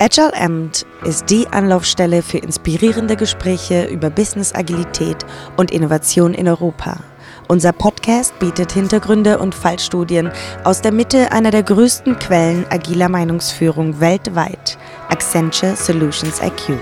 Agile 0.00 0.32
Amt 0.32 0.86
ist 1.04 1.28
die 1.28 1.48
Anlaufstelle 1.48 2.22
für 2.22 2.38
inspirierende 2.38 3.16
Gespräche 3.16 3.86
über 3.86 4.10
Business 4.10 4.54
Agilität 4.54 5.26
und 5.56 5.72
Innovation 5.72 6.34
in 6.34 6.46
Europa. 6.46 7.00
Unser 7.48 7.72
Podcast 7.72 8.38
bietet 8.38 8.70
Hintergründe 8.70 9.40
und 9.40 9.56
Fallstudien 9.56 10.30
aus 10.62 10.82
der 10.82 10.92
Mitte 10.92 11.32
einer 11.32 11.50
der 11.50 11.64
größten 11.64 12.16
Quellen 12.20 12.64
agiler 12.70 13.08
Meinungsführung 13.08 13.98
weltweit, 13.98 14.78
Accenture 15.08 15.74
Solutions 15.74 16.40
IQ. 16.40 16.78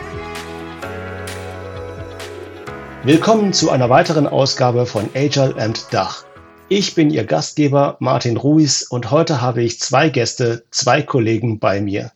Willkommen 3.02 3.54
zu 3.54 3.70
einer 3.70 3.88
weiteren 3.88 4.26
Ausgabe 4.26 4.84
von 4.84 5.08
Agile 5.14 5.54
Amt 5.58 5.86
Dach. 5.90 6.26
Ich 6.68 6.94
bin 6.94 7.08
Ihr 7.08 7.24
Gastgeber 7.24 7.96
Martin 7.98 8.36
Ruiz 8.36 8.82
und 8.82 9.10
heute 9.10 9.40
habe 9.40 9.62
ich 9.62 9.80
zwei 9.80 10.10
Gäste, 10.10 10.64
zwei 10.70 11.00
Kollegen 11.00 11.58
bei 11.58 11.80
mir. 11.80 12.12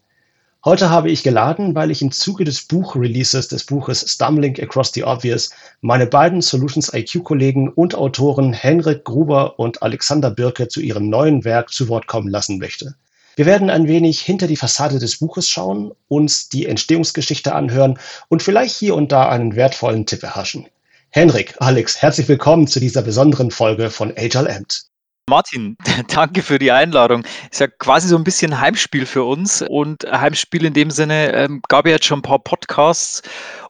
Heute 0.62 0.90
habe 0.90 1.10
ich 1.10 1.22
geladen, 1.22 1.74
weil 1.74 1.90
ich 1.90 2.02
im 2.02 2.12
Zuge 2.12 2.44
des 2.44 2.66
Buchreleases 2.66 3.48
des 3.48 3.64
Buches 3.64 4.04
Stumbling 4.06 4.60
Across 4.60 4.92
the 4.92 5.04
Obvious 5.04 5.48
meine 5.80 6.06
beiden 6.06 6.42
Solutions 6.42 6.92
IQ-Kollegen 6.92 7.70
und 7.70 7.94
Autoren 7.94 8.52
Henrik 8.52 9.04
Gruber 9.04 9.58
und 9.58 9.82
Alexander 9.82 10.30
Birke 10.30 10.68
zu 10.68 10.82
ihrem 10.82 11.08
neuen 11.08 11.46
Werk 11.46 11.72
zu 11.72 11.88
Wort 11.88 12.06
kommen 12.06 12.28
lassen 12.28 12.58
möchte. 12.58 12.94
Wir 13.36 13.46
werden 13.46 13.70
ein 13.70 13.88
wenig 13.88 14.20
hinter 14.20 14.48
die 14.48 14.56
Fassade 14.56 14.98
des 14.98 15.16
Buches 15.16 15.48
schauen, 15.48 15.92
uns 16.08 16.50
die 16.50 16.66
Entstehungsgeschichte 16.66 17.54
anhören 17.54 17.98
und 18.28 18.42
vielleicht 18.42 18.76
hier 18.76 18.96
und 18.96 19.12
da 19.12 19.30
einen 19.30 19.56
wertvollen 19.56 20.04
Tipp 20.04 20.22
erhaschen. 20.22 20.66
Henrik, 21.08 21.54
Alex, 21.58 22.02
herzlich 22.02 22.28
willkommen 22.28 22.66
zu 22.66 22.80
dieser 22.80 23.00
besonderen 23.00 23.50
Folge 23.50 23.88
von 23.88 24.12
Agile 24.14 24.54
Amt. 24.54 24.89
Martin, 25.28 25.76
danke 26.14 26.42
für 26.42 26.58
die 26.58 26.72
Einladung. 26.72 27.24
Ist 27.50 27.60
ja 27.60 27.68
quasi 27.68 28.08
so 28.08 28.16
ein 28.16 28.24
bisschen 28.24 28.60
Heimspiel 28.60 29.06
für 29.06 29.24
uns 29.24 29.62
und 29.62 30.04
Heimspiel 30.10 30.64
in 30.64 30.72
dem 30.72 30.90
Sinne 30.90 31.32
ähm, 31.32 31.62
gab 31.68 31.86
ja 31.86 31.92
jetzt 31.92 32.06
schon 32.06 32.18
ein 32.18 32.22
paar 32.22 32.40
Podcasts 32.40 33.22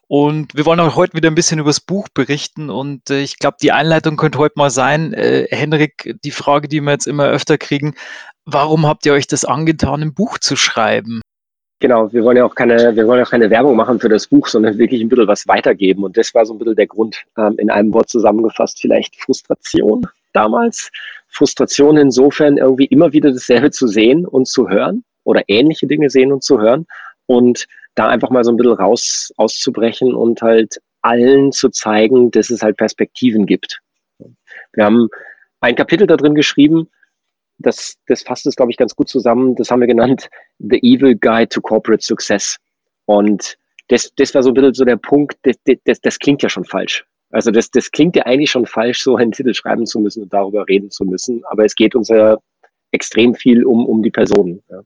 und 0.06 0.56
wir 0.56 0.66
wollen 0.66 0.80
auch 0.80 0.96
heute 0.96 1.15
wieder 1.15 1.30
ein 1.30 1.34
bisschen 1.34 1.60
über 1.60 1.68
das 1.68 1.80
Buch 1.80 2.09
berichten 2.12 2.71
und 2.71 3.10
äh, 3.10 3.21
ich 3.21 3.38
glaube, 3.38 3.59
die 3.62 3.73
Einleitung 3.73 4.16
könnte 4.16 4.38
heute 4.38 4.54
mal 4.56 4.71
sein, 4.71 5.12
äh, 5.12 5.46
Henrik, 5.51 6.16
die 6.24 6.30
Frage, 6.30 6.66
die 6.66 6.80
wir 6.80 6.93
jetzt 6.93 7.06
immer 7.06 7.28
öfter 7.28 7.59
kriegen, 7.59 7.95
warum 8.45 8.87
habt 8.87 9.06
ihr 9.06 9.12
euch 9.12 9.26
das 9.26 9.45
angetan, 9.45 10.02
ein 10.02 10.15
Buch 10.15 10.38
zu 10.38 10.56
schreiben? 10.56 11.21
Genau, 11.82 12.12
wir 12.12 12.24
wollen 12.24 12.37
ja 12.37 12.45
auch 12.45 12.54
keine, 12.54 12.95
wir 12.95 13.06
wollen 13.06 13.24
auch 13.24 13.30
keine 13.30 13.48
Werbung 13.48 13.76
machen 13.76 14.01
für 14.01 14.10
das 14.10 14.26
Buch, 14.26 14.48
sondern 14.48 14.76
wirklich 14.76 15.01
ein 15.01 15.09
bisschen 15.09 15.28
was 15.28 15.48
weitergeben. 15.48 16.04
Und 16.04 16.16
das 16.16 16.34
war 16.34 16.45
so 16.45 16.52
ein 16.52 16.59
bisschen 16.59 16.76
der 16.76 16.87
Grund, 16.87 17.24
ähm, 17.38 17.54
in 17.56 17.71
einem 17.71 17.95
Wort 17.95 18.10
zusammengefasst, 18.10 18.80
vielleicht 18.80 19.16
Frustration 19.16 20.06
damals. 20.32 20.90
Frustration 21.28 21.96
insofern, 21.96 22.56
irgendwie 22.56 22.86
immer 22.86 23.12
wieder 23.12 23.32
dasselbe 23.32 23.70
zu 23.70 23.86
sehen 23.86 24.26
und 24.26 24.48
zu 24.48 24.68
hören 24.68 25.04
oder 25.24 25.42
ähnliche 25.48 25.87
Dinge 25.87 26.10
sehen 26.10 26.32
und 26.32 26.42
zu 26.42 26.60
hören 26.60 26.87
und 27.26 27.66
da 27.95 28.09
einfach 28.09 28.30
mal 28.30 28.45
so 28.45 28.50
ein 28.50 28.56
bisschen 28.56 28.72
raus 28.72 29.32
auszubrechen 29.37 30.14
und 30.14 30.42
halt 30.42 30.80
allen 31.02 31.52
zu 31.52 31.70
zeigen, 31.70 32.30
dass 32.30 32.50
es 32.50 32.62
halt 32.62 32.76
Perspektiven 32.76 33.46
gibt. 33.46 33.80
Wir 34.72 34.84
haben 34.84 35.09
ein 35.60 35.74
Kapitel 35.74 36.06
da 36.06 36.16
drin 36.16 36.34
geschrieben, 36.34 36.88
das, 37.60 37.96
das 38.06 38.22
fasst 38.22 38.46
es, 38.46 38.56
glaube 38.56 38.72
ich, 38.72 38.78
ganz 38.78 38.96
gut 38.96 39.09
zusammen. 39.09 39.54
Das 39.54 39.70
haben 39.70 39.80
wir 39.80 39.87
genannt 39.87 40.28
The 40.59 40.78
Evil 40.78 41.15
Guide 41.16 41.48
to 41.50 41.60
Corporate 41.60 42.02
Success. 42.02 42.56
Und 43.04 43.59
das, 43.88 44.12
das 44.16 44.34
war 44.34 44.42
so 44.42 44.50
ein 44.50 44.54
bisschen 44.54 44.74
so 44.74 44.84
der 44.84 44.96
Punkt, 44.96 45.37
das, 45.42 45.56
das, 45.84 46.00
das 46.00 46.18
klingt 46.18 46.42
ja 46.42 46.48
schon 46.48 46.65
falsch. 46.65 47.04
Also 47.30 47.50
das, 47.50 47.70
das 47.70 47.90
klingt 47.90 48.16
ja 48.16 48.24
eigentlich 48.24 48.50
schon 48.50 48.66
falsch, 48.66 49.02
so 49.02 49.16
einen 49.16 49.32
Titel 49.32 49.54
schreiben 49.54 49.86
zu 49.86 50.00
müssen 50.00 50.23
und 50.23 50.32
darüber 50.32 50.66
reden 50.68 50.90
zu 50.90 51.04
müssen. 51.04 51.42
Aber 51.48 51.64
es 51.64 51.74
geht 51.74 51.95
uns 51.95 52.09
ja 52.09 52.37
extrem 52.90 53.34
viel 53.34 53.64
um, 53.64 53.87
um 53.87 54.02
die 54.02 54.10
Personen. 54.10 54.62
Ja. 54.68 54.80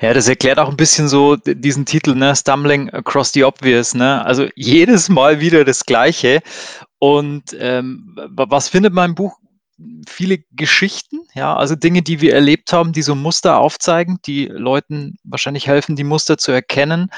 Ja, 0.00 0.14
das 0.14 0.28
erklärt 0.28 0.58
auch 0.58 0.68
ein 0.68 0.76
bisschen 0.76 1.08
so 1.08 1.36
diesen 1.36 1.84
Titel, 1.84 2.14
ne? 2.14 2.34
Stumbling 2.36 2.90
Across 2.90 3.32
the 3.32 3.44
Obvious. 3.44 3.94
Ne? 3.94 4.24
Also 4.24 4.46
jedes 4.54 5.08
Mal 5.08 5.40
wieder 5.40 5.64
das 5.64 5.84
Gleiche. 5.84 6.42
Und 6.98 7.56
ähm, 7.58 8.16
was 8.30 8.68
findet 8.68 8.92
man 8.92 9.10
im 9.10 9.14
Buch? 9.14 9.36
Viele 10.08 10.38
Geschichten, 10.52 11.22
ja, 11.34 11.56
also 11.56 11.74
Dinge, 11.74 12.02
die 12.02 12.20
wir 12.20 12.32
erlebt 12.32 12.72
haben, 12.72 12.92
die 12.92 13.02
so 13.02 13.16
Muster 13.16 13.58
aufzeigen, 13.58 14.20
die 14.24 14.46
Leuten 14.46 15.16
wahrscheinlich 15.24 15.66
helfen, 15.66 15.96
die 15.96 16.04
Muster 16.04 16.38
zu 16.38 16.52
erkennen. 16.52 17.10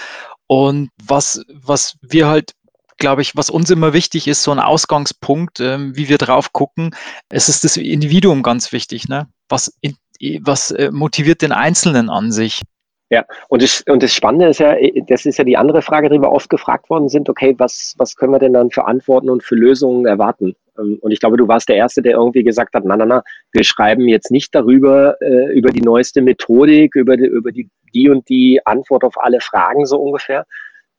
Und 0.47 0.89
was, 1.05 1.45
was 1.53 1.99
wir 2.01 2.27
halt 2.27 2.53
glaube 2.99 3.23
ich, 3.23 3.37
was 3.37 3.51
uns 3.51 3.71
immer 3.71 3.93
wichtig 3.93 4.29
ist, 4.29 4.43
so 4.43 4.53
ein 4.53 4.59
Ausgangspunkt, 4.59 5.61
ähm, 5.61 5.97
wie 5.97 6.09
wir 6.09 6.19
drauf 6.19 6.53
gucken. 6.53 6.95
Es 7.29 7.49
ist 7.49 7.65
das 7.65 7.77
Individuum 7.77 8.43
ganz 8.43 8.73
wichtig. 8.73 9.09
Ne? 9.09 9.29
Was, 9.49 9.73
in, 9.81 9.97
was 10.43 10.71
äh, 10.71 10.91
motiviert 10.91 11.43
den 11.43 11.53
Einzelnen 11.53 12.09
an 12.09 12.33
sich? 12.33 12.63
Ja, 13.09 13.25
und 13.49 13.63
das, 13.63 13.83
und 13.83 14.03
das 14.03 14.13
Spannende 14.13 14.49
ist 14.49 14.59
ja, 14.59 14.73
äh, 14.75 15.03
das 15.07 15.27
ist 15.27 15.39
ja 15.39 15.45
die 15.45 15.57
andere 15.57 15.81
Frage, 15.81 16.09
die 16.09 16.21
wir 16.21 16.33
oft 16.33 16.51
gefragt 16.51 16.91
worden 16.91 17.09
sind, 17.09 17.29
okay, 17.29 17.55
was, 17.59 17.95
was 17.99 18.17
können 18.17 18.33
wir 18.33 18.41
denn 18.41 18.53
dann 18.53 18.71
für 18.71 18.87
Antworten 18.87 19.31
und 19.31 19.45
für 19.45 19.55
Lösungen 19.55 20.07
erwarten? 20.07 20.57
Ähm, 20.77 20.99
und 21.01 21.13
ich 21.13 21.21
glaube, 21.21 21.37
du 21.37 21.47
warst 21.47 21.69
der 21.69 21.77
Erste, 21.77 22.03
der 22.03 22.15
irgendwie 22.15 22.43
gesagt 22.43 22.75
hat, 22.75 22.85
na, 22.85 22.97
na, 22.97 23.07
na, 23.07 23.23
wir 23.53 23.63
schreiben 23.63 24.09
jetzt 24.09 24.33
nicht 24.33 24.53
darüber, 24.55 25.17
äh, 25.21 25.53
über 25.57 25.71
die 25.71 25.83
neueste 25.83 26.21
Methodik, 26.21 26.97
über 26.97 27.17
die, 27.17 27.27
über 27.27 27.53
die, 27.53 27.69
die 27.95 28.09
und 28.09 28.29
die 28.29 28.61
Antwort 28.65 29.05
auf 29.05 29.15
alle 29.23 29.41
Fragen 29.41 29.87
so 29.87 29.99
ungefähr, 29.99 30.45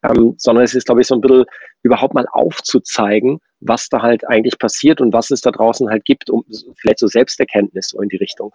ähm, 0.09 0.35
sondern 0.37 0.63
es 0.63 0.73
ist, 0.73 0.85
glaube 0.85 1.01
ich, 1.01 1.07
so 1.07 1.15
ein 1.15 1.21
bisschen 1.21 1.45
überhaupt 1.83 2.13
mal 2.13 2.25
aufzuzeigen, 2.31 3.39
was 3.59 3.89
da 3.89 4.01
halt 4.01 4.27
eigentlich 4.27 4.57
passiert 4.59 5.01
und 5.01 5.13
was 5.13 5.31
es 5.31 5.41
da 5.41 5.51
draußen 5.51 5.89
halt 5.89 6.05
gibt, 6.05 6.29
um 6.29 6.43
vielleicht 6.79 6.99
so 6.99 7.07
Selbsterkenntnis 7.07 7.89
so 7.89 8.01
in 8.01 8.09
die 8.09 8.17
Richtung. 8.17 8.51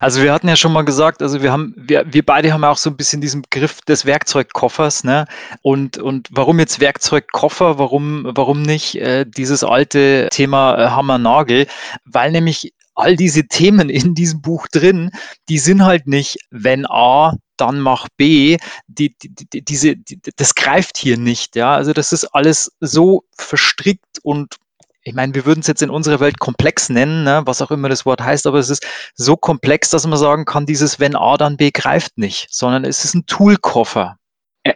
Also 0.00 0.22
wir 0.22 0.32
hatten 0.32 0.46
ja 0.46 0.54
schon 0.54 0.72
mal 0.72 0.84
gesagt, 0.84 1.22
also 1.22 1.42
wir 1.42 1.50
haben, 1.50 1.74
wir, 1.76 2.04
wir 2.12 2.24
beide 2.24 2.52
haben 2.52 2.62
auch 2.62 2.76
so 2.76 2.88
ein 2.88 2.96
bisschen 2.96 3.20
diesen 3.20 3.42
Begriff 3.42 3.80
des 3.80 4.06
Werkzeugkoffers, 4.06 5.02
ne? 5.02 5.24
Und, 5.62 5.98
und 5.98 6.28
warum 6.30 6.60
jetzt 6.60 6.78
Werkzeugkoffer, 6.78 7.80
warum, 7.80 8.30
warum 8.36 8.62
nicht 8.62 8.94
äh, 9.00 9.26
dieses 9.26 9.64
alte 9.64 10.28
Thema 10.30 10.78
äh, 10.78 10.90
Hammer-Nagel? 10.90 11.66
Weil 12.04 12.30
nämlich 12.30 12.74
all 12.94 13.16
diese 13.16 13.48
Themen 13.48 13.90
in 13.90 14.14
diesem 14.14 14.40
Buch 14.40 14.68
drin, 14.68 15.10
die 15.48 15.58
sind 15.58 15.84
halt 15.84 16.06
nicht, 16.06 16.38
wenn 16.50 16.86
A, 16.86 17.34
dann 17.60 17.80
mach 17.80 18.08
B, 18.16 18.58
die, 18.86 19.16
die, 19.18 19.34
die, 19.34 19.64
diese, 19.64 19.96
die, 19.96 20.20
das 20.36 20.54
greift 20.54 20.96
hier 20.96 21.18
nicht, 21.18 21.56
ja. 21.56 21.74
Also 21.74 21.92
das 21.92 22.12
ist 22.12 22.24
alles 22.24 22.72
so 22.80 23.24
verstrickt 23.36 24.18
und 24.22 24.56
ich 25.02 25.14
meine, 25.14 25.34
wir 25.34 25.46
würden 25.46 25.60
es 25.60 25.66
jetzt 25.66 25.80
in 25.82 25.90
unserer 25.90 26.20
Welt 26.20 26.38
komplex 26.38 26.90
nennen, 26.90 27.24
ne, 27.24 27.42
was 27.46 27.62
auch 27.62 27.70
immer 27.70 27.88
das 27.88 28.04
Wort 28.04 28.20
heißt, 28.20 28.46
aber 28.46 28.58
es 28.58 28.68
ist 28.68 28.86
so 29.14 29.36
komplex, 29.36 29.88
dass 29.90 30.06
man 30.06 30.18
sagen 30.18 30.44
kann, 30.44 30.66
dieses 30.66 31.00
wenn 31.00 31.16
A, 31.16 31.36
dann 31.38 31.56
B 31.56 31.70
greift 31.70 32.18
nicht, 32.18 32.48
sondern 32.50 32.84
es 32.84 33.04
ist 33.04 33.14
ein 33.14 33.26
Toolkoffer. 33.26 34.17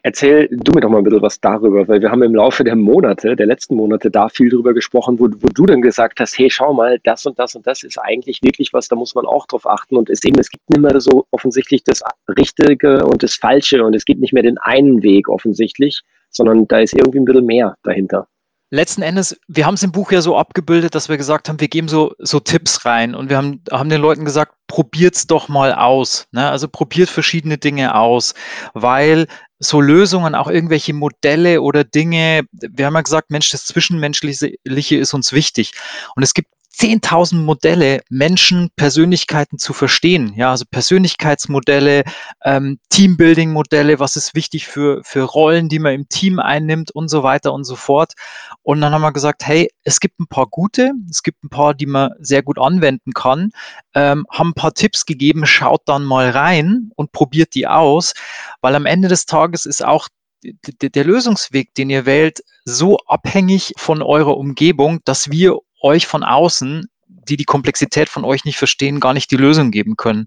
Erzähl 0.03 0.49
du 0.51 0.73
mir 0.73 0.81
doch 0.81 0.89
mal 0.89 0.99
ein 0.99 1.05
bisschen 1.05 1.23
was 1.23 1.41
darüber, 1.41 1.87
weil 1.89 2.01
wir 2.01 2.11
haben 2.11 2.23
im 2.23 2.35
Laufe 2.35 2.65
der 2.65 2.77
Monate, 2.77 3.37
der 3.37 3.47
letzten 3.47 3.75
Monate 3.75 4.11
da 4.11 4.29
viel 4.29 4.49
drüber 4.49 4.75
gesprochen, 4.75 5.19
wo, 5.19 5.25
wo 5.25 5.49
du 5.53 5.67
dann 5.67 5.83
gesagt 5.83 6.21
hast, 6.21 6.39
hey, 6.39 6.51
schau 6.51 6.73
mal, 6.73 6.99
das 7.05 7.27
und 7.27 7.39
das 7.39 7.55
und 7.55 7.67
das 7.67 7.83
ist 7.83 7.99
eigentlich 7.99 8.41
wirklich 8.43 8.73
was, 8.73 8.89
da 8.89 8.97
muss 8.97 9.15
man 9.15 9.27
auch 9.27 9.47
drauf 9.47 9.67
achten. 9.67 9.97
Und 9.97 10.09
es 10.09 10.25
eben, 10.25 10.39
es 10.39 10.51
gibt 10.51 10.69
nicht 10.71 10.81
mehr 10.81 11.01
so 11.01 11.27
offensichtlich 11.31 11.85
das 11.85 12.03
Richtige 12.29 13.05
und 13.05 13.23
das 13.23 13.35
Falsche 13.35 13.85
und 13.85 13.95
es 13.95 14.05
gibt 14.05 14.21
nicht 14.21 14.33
mehr 14.33 14.43
den 14.43 14.59
einen 14.59 15.03
Weg 15.03 15.29
offensichtlich, 15.29 16.03
sondern 16.31 16.67
da 16.69 16.81
ist 16.81 16.95
irgendwie 16.95 17.19
ein 17.19 17.25
bisschen 17.25 17.47
mehr 17.47 17.77
dahinter 17.83 18.29
letzten 18.73 19.03
Endes, 19.03 19.39
wir 19.49 19.67
haben 19.67 19.75
es 19.75 19.83
im 19.83 19.93
Buch 19.93 20.13
ja 20.13 20.23
so 20.23 20.37
abgebildet, 20.37 20.95
dass 20.95 21.11
wir 21.11 21.19
gesagt 21.19 21.49
haben, 21.49 21.61
wir 21.61 21.69
geben 21.69 21.89
so, 21.89 22.15
so 22.19 22.41
Tipps 22.41 22.87
rein 22.87 23.15
und 23.15 23.29
wir 23.29 23.37
haben, 23.37 23.63
haben 23.71 23.91
den 23.91 24.01
Leuten 24.01 24.25
gesagt, 24.25 24.55
probiert's 24.67 25.27
doch 25.27 25.49
mal 25.49 25.75
aus. 25.75 26.27
Ne? 26.33 26.49
Also 26.49 26.69
probiert 26.69 27.11
verschiedene 27.11 27.59
Dinge 27.59 27.95
aus, 27.95 28.33
weil 28.73 29.27
so 29.59 29.81
Lösungen, 29.81 30.35
auch 30.35 30.49
irgendwelche 30.49 30.95
Modelle 30.95 31.61
oder 31.61 31.85
Dinge, 31.85 32.45
wir 32.53 32.87
haben 32.87 32.95
ja 32.95 33.03
gesagt, 33.03 33.31
Mensch, 33.31 33.51
das 33.51 33.67
Zwischenmenschliche 33.67 34.97
ist 34.97 35.13
uns 35.13 35.33
wichtig. 35.35 35.73
Und 36.17 36.23
es 36.23 36.33
gibt 36.33 36.49
10.000 36.75 37.37
Modelle, 37.37 38.01
Menschen, 38.09 38.71
Persönlichkeiten 38.77 39.59
zu 39.59 39.73
verstehen. 39.73 40.33
Ja, 40.37 40.51
also 40.51 40.65
Persönlichkeitsmodelle, 40.71 42.05
ähm, 42.45 42.79
Teambuilding-Modelle, 42.89 43.99
was 43.99 44.17
ist 44.17 44.35
wichtig 44.35 44.67
für, 44.67 45.03
für 45.05 45.23
Rollen, 45.23 45.69
die 45.69 45.79
man 45.79 45.95
im 45.95 46.09
Team 46.09 46.39
einnimmt 46.39 46.91
und 46.91 47.09
so 47.09 47.23
weiter 47.23 47.53
und 47.53 47.65
so 47.65 47.77
fort. 47.77 48.15
Und 48.63 48.81
dann 48.81 48.93
haben 48.93 49.03
wir 49.03 49.13
gesagt, 49.13 49.47
hey, 49.47 49.71
es 49.85 50.01
gibt 50.01 50.19
ein 50.19 50.27
paar 50.27 50.47
gute, 50.47 50.93
es 51.11 51.23
gibt 51.23 51.45
ein 51.45 51.51
paar, 51.51 51.75
die 51.75 51.87
man 51.87 52.13
sehr 52.21 52.43
gut 52.43 52.59
anwenden 52.59 53.13
kann, 53.13 53.51
ähm, 53.95 54.27
haben 54.31 54.51
ein 54.51 54.55
paar 54.55 54.75
Tipps 54.75 55.05
gegeben, 55.05 55.47
schaut 55.47 55.83
dann 55.87 56.05
mal 56.05 56.31
rein 56.31 56.91
und 56.97 57.13
probiert 57.13 57.55
die 57.55 57.67
aus, 57.67 58.15
weil 58.61 58.75
am 58.75 58.87
Ende 58.87 59.09
des 59.09 59.27
Tages 59.27 59.67
ist 59.67 59.85
auch 59.85 60.09
der 60.43 61.05
Lösungsweg, 61.05 61.73
den 61.75 61.91
ihr 61.91 62.05
wählt, 62.05 62.43
so 62.65 62.99
abhängig 63.07 63.75
von 63.77 64.03
eurer 64.03 64.37
Umgebung, 64.37 65.01
dass 65.05 65.31
wir 65.31 65.59
euch 65.83 66.07
von 66.07 66.25
außen, 66.25 66.89
die 67.29 67.37
die 67.37 67.45
Komplexität 67.45 68.09
von 68.09 68.25
euch 68.25 68.45
nicht 68.45 68.59
verstehen, 68.59 68.99
gar 69.01 69.13
nicht 69.13 69.31
die 69.31 69.37
Lösung 69.37 69.71
geben 69.71 69.97
können. 69.97 70.27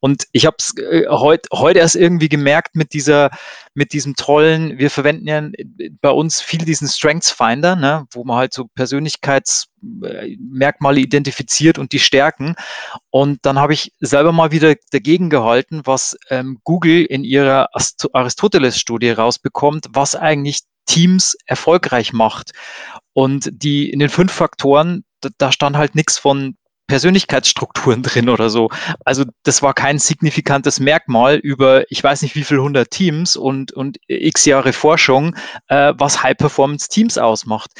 Und 0.00 0.24
ich 0.32 0.46
habe 0.46 0.56
es 0.58 0.76
äh, 0.76 1.06
heute 1.08 1.48
heut 1.52 1.76
erst 1.76 1.94
irgendwie 1.96 2.28
gemerkt 2.28 2.76
mit 2.76 2.92
dieser, 2.92 3.30
mit 3.72 3.94
diesem 3.94 4.16
tollen, 4.16 4.76
wir 4.78 4.90
verwenden 4.90 5.28
ja 5.28 5.42
bei 6.00 6.10
uns 6.10 6.42
viel 6.42 6.64
diesen 6.64 6.88
Strengths 6.88 7.30
Finder, 7.30 7.76
ne, 7.76 8.06
wo 8.12 8.24
man 8.24 8.36
halt 8.36 8.52
so 8.52 8.66
Persönlichkeitsmerkmale 8.74 11.00
identifiziert 11.00 11.78
und 11.78 11.92
die 11.92 12.00
Stärken. 12.00 12.56
Und 13.10 13.46
dann 13.46 13.58
habe 13.58 13.72
ich 13.72 13.92
selber 13.98 14.32
mal 14.32 14.52
wieder 14.52 14.74
dagegen 14.90 15.30
gehalten, 15.30 15.80
was 15.84 16.18
ähm, 16.28 16.58
Google 16.64 17.04
in 17.04 17.24
ihrer 17.24 17.70
Aristoteles-Studie 18.12 19.12
rausbekommt, 19.12 19.86
was 19.90 20.16
eigentlich 20.16 20.64
Teams 20.86 21.36
erfolgreich 21.46 22.12
macht. 22.12 22.52
Und 23.12 23.48
die 23.52 23.90
in 23.90 23.98
den 23.98 24.08
fünf 24.08 24.32
Faktoren, 24.32 25.04
da, 25.20 25.30
da 25.38 25.52
stand 25.52 25.76
halt 25.76 25.94
nichts 25.94 26.18
von 26.18 26.56
Persönlichkeitsstrukturen 26.86 28.02
drin 28.02 28.28
oder 28.28 28.50
so. 28.50 28.70
Also 29.04 29.24
das 29.42 29.62
war 29.62 29.74
kein 29.74 29.98
signifikantes 29.98 30.80
Merkmal 30.80 31.36
über, 31.36 31.90
ich 31.90 32.02
weiß 32.02 32.22
nicht 32.22 32.34
wie 32.34 32.44
viel 32.44 32.58
hundert 32.58 32.90
Teams 32.90 33.36
und, 33.36 33.72
und 33.72 33.98
x 34.06 34.44
Jahre 34.44 34.72
Forschung, 34.72 35.34
äh, 35.68 35.94
was 35.96 36.22
High-Performance-Teams 36.22 37.18
ausmacht. 37.18 37.70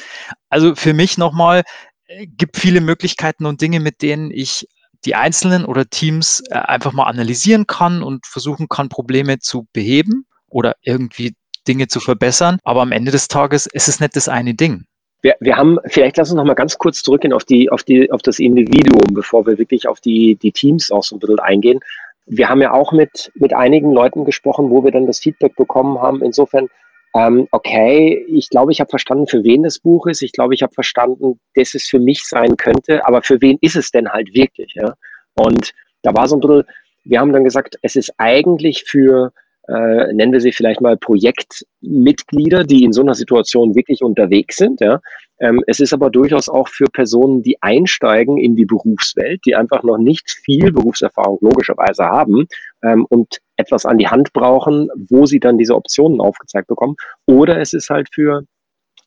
Also 0.49 0.75
für 0.75 0.93
mich 0.93 1.17
nochmal, 1.17 1.63
äh, 2.07 2.27
gibt 2.27 2.57
viele 2.57 2.81
Möglichkeiten 2.81 3.45
und 3.45 3.61
Dinge, 3.61 3.79
mit 3.79 4.01
denen 4.01 4.31
ich 4.31 4.67
die 5.05 5.15
Einzelnen 5.15 5.65
oder 5.65 5.85
Teams 5.85 6.41
äh, 6.49 6.55
einfach 6.55 6.93
mal 6.93 7.03
analysieren 7.03 7.67
kann 7.67 8.01
und 8.01 8.25
versuchen 8.25 8.67
kann, 8.67 8.89
Probleme 8.89 9.39
zu 9.39 9.67
beheben 9.71 10.25
oder 10.47 10.75
irgendwie 10.81 11.35
Dinge 11.67 11.87
zu 11.87 11.99
verbessern. 11.99 12.59
Aber 12.63 12.81
am 12.81 12.91
Ende 12.91 13.11
des 13.11 13.27
Tages 13.27 13.65
ist 13.65 13.87
es 13.87 13.99
nicht 13.99 14.15
das 14.15 14.27
eine 14.27 14.53
Ding. 14.53 14.85
Wir, 15.21 15.35
wir 15.39 15.57
haben, 15.57 15.79
vielleicht 15.87 16.17
lass 16.17 16.29
uns 16.29 16.37
noch 16.37 16.45
mal 16.45 16.53
ganz 16.53 16.77
kurz 16.77 17.01
zurückgehen 17.01 17.33
auf 17.33 17.43
die, 17.43 17.71
auf 17.71 17.83
die, 17.83 18.11
auf 18.11 18.21
das 18.21 18.37
Individuum, 18.37 19.13
bevor 19.13 19.45
wir 19.47 19.57
wirklich 19.57 19.87
auf 19.87 19.99
die, 19.99 20.35
die 20.35 20.51
Teams 20.51 20.91
auch 20.91 21.03
so 21.03 21.15
ein 21.15 21.19
bisschen 21.19 21.39
eingehen. 21.39 21.79
Wir 22.27 22.49
haben 22.49 22.61
ja 22.61 22.73
auch 22.73 22.91
mit, 22.91 23.31
mit 23.35 23.53
einigen 23.53 23.91
Leuten 23.91 24.25
gesprochen, 24.25 24.69
wo 24.69 24.83
wir 24.83 24.91
dann 24.91 25.07
das 25.07 25.19
Feedback 25.19 25.55
bekommen 25.55 25.99
haben. 25.99 26.21
Insofern, 26.23 26.67
ähm, 27.15 27.47
okay, 27.51 28.23
ich 28.29 28.49
glaube, 28.49 28.71
ich 28.71 28.79
habe 28.79 28.89
verstanden, 28.89 29.25
für 29.25 29.43
wen 29.43 29.63
das 29.63 29.79
Buch 29.79 30.05
ist. 30.05 30.21
Ich 30.21 30.31
glaube, 30.31 30.53
ich 30.53 30.61
habe 30.61 30.73
verstanden, 30.73 31.39
dass 31.55 31.73
es 31.73 31.87
für 31.87 31.99
mich 31.99 32.23
sein 32.23 32.55
könnte. 32.57 33.05
Aber 33.07 33.23
für 33.23 33.41
wen 33.41 33.57
ist 33.61 33.75
es 33.75 33.89
denn 33.89 34.09
halt 34.09 34.33
wirklich? 34.35 34.73
Ja? 34.75 34.93
Und 35.33 35.71
da 36.03 36.13
war 36.13 36.27
so 36.27 36.35
ein 36.35 36.41
bisschen, 36.41 36.63
wir 37.03 37.19
haben 37.19 37.33
dann 37.33 37.43
gesagt, 37.43 37.77
es 37.81 37.95
ist 37.95 38.13
eigentlich 38.17 38.83
für 38.85 39.31
äh, 39.67 40.13
nennen 40.13 40.31
wir 40.31 40.41
sie 40.41 40.51
vielleicht 40.51 40.81
mal 40.81 40.97
Projektmitglieder, 40.97 42.63
die 42.63 42.83
in 42.83 42.93
so 42.93 43.01
einer 43.01 43.15
Situation 43.15 43.75
wirklich 43.75 44.01
unterwegs 44.03 44.57
sind. 44.57 44.79
Ja. 44.81 45.01
Ähm, 45.39 45.63
es 45.67 45.79
ist 45.79 45.93
aber 45.93 46.09
durchaus 46.09 46.49
auch 46.49 46.67
für 46.67 46.85
Personen, 46.85 47.41
die 47.41 47.61
einsteigen 47.61 48.37
in 48.37 48.55
die 48.55 48.65
Berufswelt, 48.65 49.41
die 49.45 49.55
einfach 49.55 49.83
noch 49.83 49.97
nicht 49.97 50.29
viel 50.29 50.71
Berufserfahrung 50.71 51.39
logischerweise 51.41 52.05
haben 52.05 52.47
ähm, 52.83 53.05
und 53.09 53.39
etwas 53.57 53.85
an 53.85 53.97
die 53.97 54.07
Hand 54.07 54.33
brauchen, 54.33 54.89
wo 55.09 55.25
sie 55.25 55.39
dann 55.39 55.57
diese 55.57 55.75
Optionen 55.75 56.21
aufgezeigt 56.21 56.67
bekommen. 56.67 56.95
Oder 57.25 57.59
es 57.59 57.73
ist 57.73 57.89
halt 57.89 58.09
für 58.13 58.43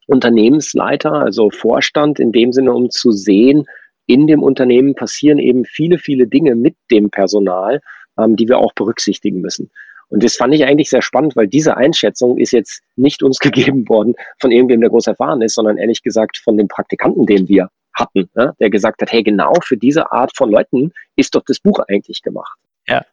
Unternehmensleiter, 0.06 1.12
also 1.12 1.50
Vorstand 1.50 2.19
in 2.19 2.32
dem 2.32 2.52
Sinne, 2.52 2.72
um 2.72 2.90
zu 2.90 3.12
sehen, 3.12 3.64
in 4.06 4.26
dem 4.26 4.43
Unternehmen 4.43 4.94
passieren 4.94 5.38
eben 5.38 5.64
viele, 5.66 5.99
viele 5.99 6.26
Dinge 6.26 6.55
mit 6.55 6.75
dem 6.90 7.10
Personal, 7.10 7.81
ähm, 8.19 8.34
die 8.37 8.49
wir 8.49 8.58
auch 8.58 8.72
berücksichtigen 8.72 9.40
müssen. 9.40 9.70
Und 10.08 10.22
das 10.22 10.37
fand 10.37 10.55
ich 10.55 10.64
eigentlich 10.64 10.88
sehr 10.90 11.02
spannend, 11.02 11.37
weil 11.37 11.49
diese 11.49 11.76
Einschätzung 11.76 12.38
ist 12.38 12.52
jetzt 12.52 12.82
nicht 12.96 13.22
uns 13.22 13.38
gegeben 13.40 13.88
worden 13.88 14.14
von 14.40 14.50
irgendwem, 14.50 14.81
der 14.81 14.90
groß 14.90 15.06
erfahren 15.06 15.43
ist, 15.43 15.55
sondern 15.55 15.78
ehrlich 15.78 16.02
gesagt 16.02 16.38
von 16.38 16.56
dem 16.56 16.69
Praktikanten, 16.69 17.26
den 17.26 17.49
wir 17.49 17.69
hatten, 17.94 18.31
ne? 18.34 18.55
der 18.60 18.70
gesagt 18.70 19.02
hat, 19.02 19.12
hey, 19.12 19.22
genau 19.22 19.52
für 19.62 19.76
diese 19.76 20.12
Art 20.12 20.37
von 20.37 20.50
Leuten 20.50 20.93
ist 21.16 21.34
doch 21.34 21.43
das 21.46 21.58
Buch 21.58 21.81
eigentlich 21.88 22.22
gemacht. 22.22 22.58
Ja, 22.87 23.05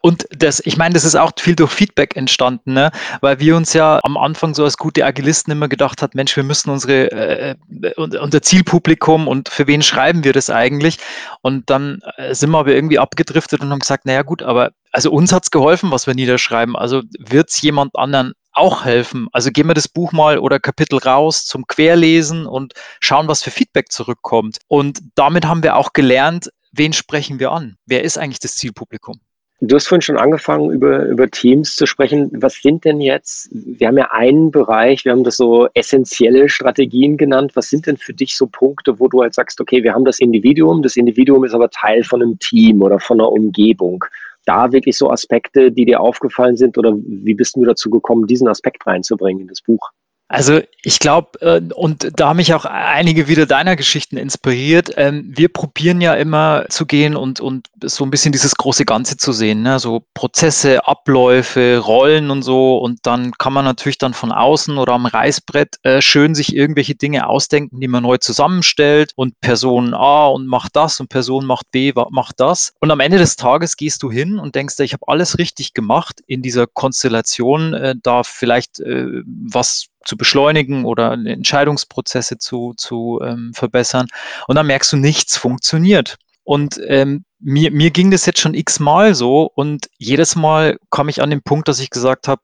und 0.00 0.26
das, 0.30 0.60
ich 0.64 0.76
meine, 0.76 0.94
das 0.94 1.04
ist 1.04 1.14
auch 1.14 1.32
viel 1.38 1.56
durch 1.56 1.72
Feedback 1.72 2.16
entstanden, 2.16 2.72
ne? 2.72 2.90
weil 3.20 3.40
wir 3.40 3.56
uns 3.56 3.72
ja 3.72 4.00
am 4.02 4.16
Anfang 4.16 4.54
so 4.54 4.64
als 4.64 4.76
gute 4.76 5.04
Agilisten 5.04 5.52
immer 5.52 5.68
gedacht 5.68 6.02
hat, 6.02 6.14
Mensch, 6.14 6.36
wir 6.36 6.44
müssen 6.44 6.70
unsere 6.70 7.10
äh, 7.10 7.54
unser 7.96 8.42
Zielpublikum 8.42 9.28
und 9.28 9.48
für 9.48 9.66
wen 9.66 9.82
schreiben 9.82 10.24
wir 10.24 10.32
das 10.32 10.50
eigentlich? 10.50 10.98
Und 11.42 11.70
dann 11.70 12.00
äh, 12.16 12.34
sind 12.34 12.50
wir 12.50 12.58
aber 12.58 12.72
irgendwie 12.72 12.98
abgedriftet 12.98 13.60
und 13.60 13.70
haben 13.70 13.78
gesagt, 13.78 14.06
naja 14.06 14.22
gut, 14.22 14.42
aber 14.42 14.70
also 14.92 15.10
uns 15.10 15.32
hat's 15.32 15.50
geholfen, 15.50 15.90
was 15.90 16.06
wir 16.06 16.14
niederschreiben. 16.14 16.76
Also 16.76 17.02
wird's 17.18 17.60
jemand 17.60 17.96
anderen 17.96 18.32
auch 18.52 18.84
helfen. 18.84 19.28
Also 19.32 19.50
gehen 19.50 19.68
wir 19.68 19.74
das 19.74 19.88
Buch 19.88 20.12
mal 20.12 20.38
oder 20.38 20.58
Kapitel 20.58 20.98
raus 20.98 21.44
zum 21.44 21.66
Querlesen 21.66 22.46
und 22.46 22.72
schauen, 23.00 23.28
was 23.28 23.42
für 23.42 23.50
Feedback 23.50 23.92
zurückkommt. 23.92 24.58
Und 24.66 25.00
damit 25.14 25.46
haben 25.46 25.62
wir 25.62 25.76
auch 25.76 25.92
gelernt, 25.92 26.50
wen 26.72 26.92
sprechen 26.92 27.38
wir 27.38 27.52
an? 27.52 27.76
Wer 27.86 28.02
ist 28.02 28.18
eigentlich 28.18 28.40
das 28.40 28.56
Zielpublikum? 28.56 29.20
Du 29.60 29.74
hast 29.74 29.88
vorhin 29.88 30.02
schon 30.02 30.18
angefangen, 30.18 30.70
über, 30.70 31.06
über 31.06 31.28
Teams 31.28 31.74
zu 31.74 31.84
sprechen. 31.84 32.30
Was 32.32 32.62
sind 32.62 32.84
denn 32.84 33.00
jetzt, 33.00 33.48
wir 33.50 33.88
haben 33.88 33.98
ja 33.98 34.08
einen 34.12 34.52
Bereich, 34.52 35.04
wir 35.04 35.10
haben 35.10 35.24
das 35.24 35.36
so 35.36 35.66
essentielle 35.74 36.48
Strategien 36.48 37.16
genannt. 37.16 37.56
Was 37.56 37.68
sind 37.68 37.86
denn 37.88 37.96
für 37.96 38.14
dich 38.14 38.36
so 38.36 38.46
Punkte, 38.46 39.00
wo 39.00 39.08
du 39.08 39.20
halt 39.20 39.34
sagst, 39.34 39.60
okay, 39.60 39.82
wir 39.82 39.94
haben 39.94 40.04
das 40.04 40.20
Individuum, 40.20 40.82
das 40.84 40.96
Individuum 40.96 41.44
ist 41.44 41.54
aber 41.54 41.70
Teil 41.70 42.04
von 42.04 42.22
einem 42.22 42.38
Team 42.38 42.82
oder 42.82 43.00
von 43.00 43.20
einer 43.20 43.32
Umgebung. 43.32 44.04
Da 44.44 44.70
wirklich 44.70 44.96
so 44.96 45.10
Aspekte, 45.10 45.72
die 45.72 45.86
dir 45.86 46.00
aufgefallen 46.00 46.56
sind 46.56 46.78
oder 46.78 46.94
wie 46.96 47.34
bist 47.34 47.56
du 47.56 47.64
dazu 47.64 47.90
gekommen, 47.90 48.28
diesen 48.28 48.46
Aspekt 48.46 48.86
reinzubringen 48.86 49.42
in 49.42 49.48
das 49.48 49.60
Buch? 49.60 49.90
Also 50.28 50.60
ich 50.82 50.98
glaube, 50.98 51.40
äh, 51.40 51.62
und 51.74 52.10
da 52.14 52.28
haben 52.28 52.36
mich 52.36 52.52
auch 52.52 52.66
einige 52.66 53.28
wieder 53.28 53.46
deiner 53.46 53.76
Geschichten 53.76 54.18
inspiriert. 54.18 54.90
Ähm, 54.96 55.32
wir 55.34 55.48
probieren 55.48 56.02
ja 56.02 56.14
immer 56.14 56.66
zu 56.68 56.84
gehen 56.84 57.16
und, 57.16 57.40
und 57.40 57.68
so 57.82 58.04
ein 58.04 58.10
bisschen 58.10 58.32
dieses 58.32 58.54
große 58.54 58.84
Ganze 58.84 59.16
zu 59.16 59.32
sehen, 59.32 59.62
ne? 59.62 59.78
so 59.78 60.04
Prozesse, 60.12 60.86
Abläufe, 60.86 61.78
Rollen 61.78 62.30
und 62.30 62.42
so. 62.42 62.76
Und 62.76 63.00
dann 63.06 63.32
kann 63.32 63.54
man 63.54 63.64
natürlich 63.64 63.96
dann 63.96 64.12
von 64.12 64.30
außen 64.30 64.76
oder 64.76 64.92
am 64.92 65.06
Reißbrett 65.06 65.76
äh, 65.82 66.02
schön 66.02 66.34
sich 66.34 66.54
irgendwelche 66.54 66.94
Dinge 66.94 67.26
ausdenken, 67.26 67.80
die 67.80 67.88
man 67.88 68.02
neu 68.02 68.18
zusammenstellt 68.18 69.12
und 69.16 69.40
Person 69.40 69.94
A 69.94 70.26
und 70.26 70.46
macht 70.46 70.76
das 70.76 71.00
und 71.00 71.08
Person 71.08 71.46
macht 71.46 71.70
B 71.70 71.92
macht 72.10 72.38
das. 72.38 72.74
Und 72.80 72.90
am 72.90 73.00
Ende 73.00 73.16
des 73.16 73.36
Tages 73.36 73.78
gehst 73.78 74.02
du 74.02 74.10
hin 74.10 74.38
und 74.38 74.54
denkst, 74.54 74.78
ich 74.80 74.92
habe 74.92 75.08
alles 75.08 75.38
richtig 75.38 75.72
gemacht 75.72 76.20
in 76.26 76.42
dieser 76.42 76.66
Konstellation, 76.66 77.72
äh, 77.72 77.94
da 78.02 78.22
vielleicht 78.24 78.78
was 78.78 79.88
zu 80.04 80.16
beschleunigen 80.16 80.84
oder 80.84 81.12
Entscheidungsprozesse 81.12 82.38
zu, 82.38 82.74
zu 82.76 83.20
ähm, 83.22 83.52
verbessern. 83.54 84.06
Und 84.46 84.56
dann 84.56 84.66
merkst 84.66 84.92
du, 84.92 84.96
nichts 84.96 85.36
funktioniert. 85.36 86.16
Und 86.44 86.80
ähm, 86.86 87.24
mir, 87.40 87.70
mir 87.70 87.90
ging 87.90 88.10
das 88.10 88.26
jetzt 88.26 88.40
schon 88.40 88.54
x-mal 88.54 89.14
so 89.14 89.50
und 89.54 89.88
jedes 89.98 90.34
Mal 90.34 90.78
komme 90.88 91.10
ich 91.10 91.22
an 91.22 91.30
den 91.30 91.42
Punkt, 91.42 91.68
dass 91.68 91.78
ich 91.78 91.90
gesagt 91.90 92.26
habe, 92.26 92.42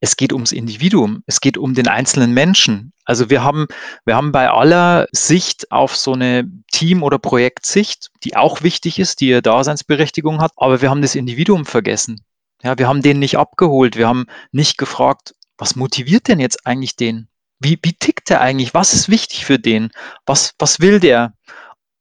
es 0.00 0.16
geht 0.16 0.32
ums 0.32 0.52
Individuum, 0.52 1.22
es 1.26 1.40
geht 1.40 1.56
um 1.56 1.74
den 1.74 1.86
einzelnen 1.86 2.34
Menschen. 2.34 2.92
Also 3.04 3.30
wir 3.30 3.44
haben, 3.44 3.68
wir 4.04 4.16
haben 4.16 4.32
bei 4.32 4.50
aller 4.50 5.06
Sicht 5.12 5.70
auf 5.70 5.96
so 5.96 6.12
eine 6.12 6.50
Team- 6.72 7.04
oder 7.04 7.18
Projektsicht, 7.18 8.10
die 8.24 8.36
auch 8.36 8.62
wichtig 8.62 8.98
ist, 8.98 9.20
die 9.20 9.32
eine 9.32 9.42
Daseinsberechtigung 9.42 10.40
hat, 10.40 10.52
aber 10.56 10.82
wir 10.82 10.90
haben 10.90 11.02
das 11.02 11.14
Individuum 11.14 11.64
vergessen. 11.64 12.24
Ja, 12.62 12.76
wir 12.78 12.88
haben 12.88 13.02
den 13.02 13.20
nicht 13.20 13.38
abgeholt, 13.38 13.96
wir 13.96 14.08
haben 14.08 14.26
nicht 14.50 14.76
gefragt, 14.76 15.34
was 15.58 15.76
motiviert 15.76 16.28
denn 16.28 16.40
jetzt 16.40 16.66
eigentlich 16.66 16.96
den? 16.96 17.28
Wie, 17.60 17.78
wie 17.82 17.92
tickt 17.92 18.30
der 18.30 18.40
eigentlich? 18.40 18.74
Was 18.74 18.92
ist 18.92 19.08
wichtig 19.08 19.44
für 19.44 19.58
den? 19.58 19.90
Was, 20.26 20.54
was 20.58 20.80
will 20.80 20.98
der? 20.98 21.34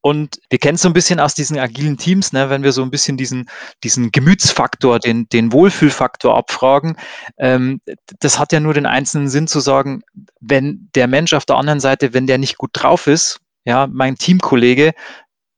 Und 0.04 0.40
wir 0.50 0.58
kennen 0.58 0.76
es 0.76 0.82
so 0.82 0.90
ein 0.90 0.94
bisschen 0.94 1.20
aus 1.20 1.36
diesen 1.36 1.60
agilen 1.60 1.98
Teams, 1.98 2.34
ne, 2.34 2.50
wenn 2.50 2.64
wir 2.64 2.72
so 2.72 2.82
ein 2.82 2.90
bisschen 2.90 3.18
diesen, 3.18 3.48
diesen 3.84 4.12
Gemütsfaktor, 4.12 4.98
den, 4.98 5.30
den 5.30 5.52
Wohlfühlfaktor 5.52 6.36
abfragen. 6.36 6.98
Ähm, 7.38 7.82
das 8.20 8.40
hat 8.40 8.52
ja 8.52 8.60
nur 8.60 8.74
den 8.74 8.88
einzelnen 8.88 9.30
Sinn 9.30 9.48
zu 9.48 9.60
sagen, 9.60 10.02
wenn 10.40 10.90
der 10.96 11.06
Mensch 11.08 11.34
auf 11.34 11.46
der 11.46 11.58
anderen 11.58 11.80
Seite, 11.80 12.14
wenn 12.16 12.26
der 12.26 12.40
nicht 12.40 12.58
gut 12.58 12.72
drauf 12.74 13.06
ist, 13.06 13.40
ja, 13.64 13.86
mein 13.86 14.16
Teamkollege, 14.18 14.94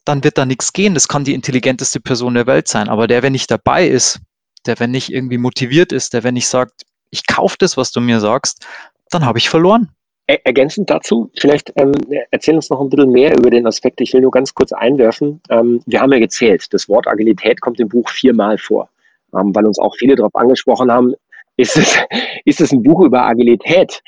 dann 0.03 0.25
wird 0.25 0.38
da 0.38 0.46
nichts 0.46 0.74
gehen. 0.74 0.94
Das 0.94 1.08
kann 1.08 1.24
die 1.24 1.34
intelligenteste 1.34 2.01
Person 2.01 2.34
der 2.34 2.46
Welt 2.46 2.68
sein. 2.68 2.89
Aber 2.89 3.08
der, 3.08 3.24
wenn 3.24 3.32
nicht 3.32 3.50
dabei 3.50 3.88
ist, 3.88 4.20
der, 4.65 4.77
wenn 4.82 4.91
nicht 4.91 5.12
irgendwie 5.12 5.38
motiviert 5.38 5.94
ist, 5.94 6.13
der, 6.13 6.24
wenn 6.24 6.34
nicht 6.34 6.50
sagt, 6.50 6.84
ich 7.13 7.27
kaufe 7.27 7.55
das, 7.60 7.77
was 7.77 7.91
du 7.91 8.01
mir 8.01 8.20
sagst, 8.20 8.65
dann 9.12 9.24
habe 9.25 9.38
ich 9.38 9.50
verloren. 9.50 9.89
Ergänzend 10.25 10.89
dazu, 10.89 11.29
vielleicht 11.38 11.72
ähm, 11.75 11.91
erzähl 12.32 12.55
uns 12.55 12.70
noch 12.70 12.82
ein 12.82 12.89
bisschen 12.89 13.12
mehr 13.12 13.38
über 13.38 13.50
den 13.50 13.67
Aspekt. 13.67 14.01
Ich 14.01 14.13
will 14.13 14.22
nur 14.22 14.32
ganz 14.32 14.53
kurz 14.53 14.72
einwerfen. 14.72 15.41
Ähm, 15.50 15.82
wir 15.86 16.01
haben 16.01 16.12
ja 16.12 16.20
gezählt, 16.20 16.74
das 16.74 16.89
Wort 16.89 17.08
Agilität 17.08 17.62
kommt 17.62 17.79
im 17.79 17.89
Buch 17.89 18.10
viermal 18.10 18.58
vor, 18.58 18.89
ähm, 19.38 19.53
weil 19.53 19.65
uns 19.65 19.79
auch 19.79 19.93
viele 19.96 20.15
darauf 20.15 20.34
angesprochen 20.34 20.91
haben, 20.91 21.13
ist 21.58 21.77
es, 21.77 21.98
ist 22.46 22.62
es 22.62 22.72
ein 22.72 22.82
Buch 22.82 23.01
über 23.01 23.24
Agilität? 23.24 24.01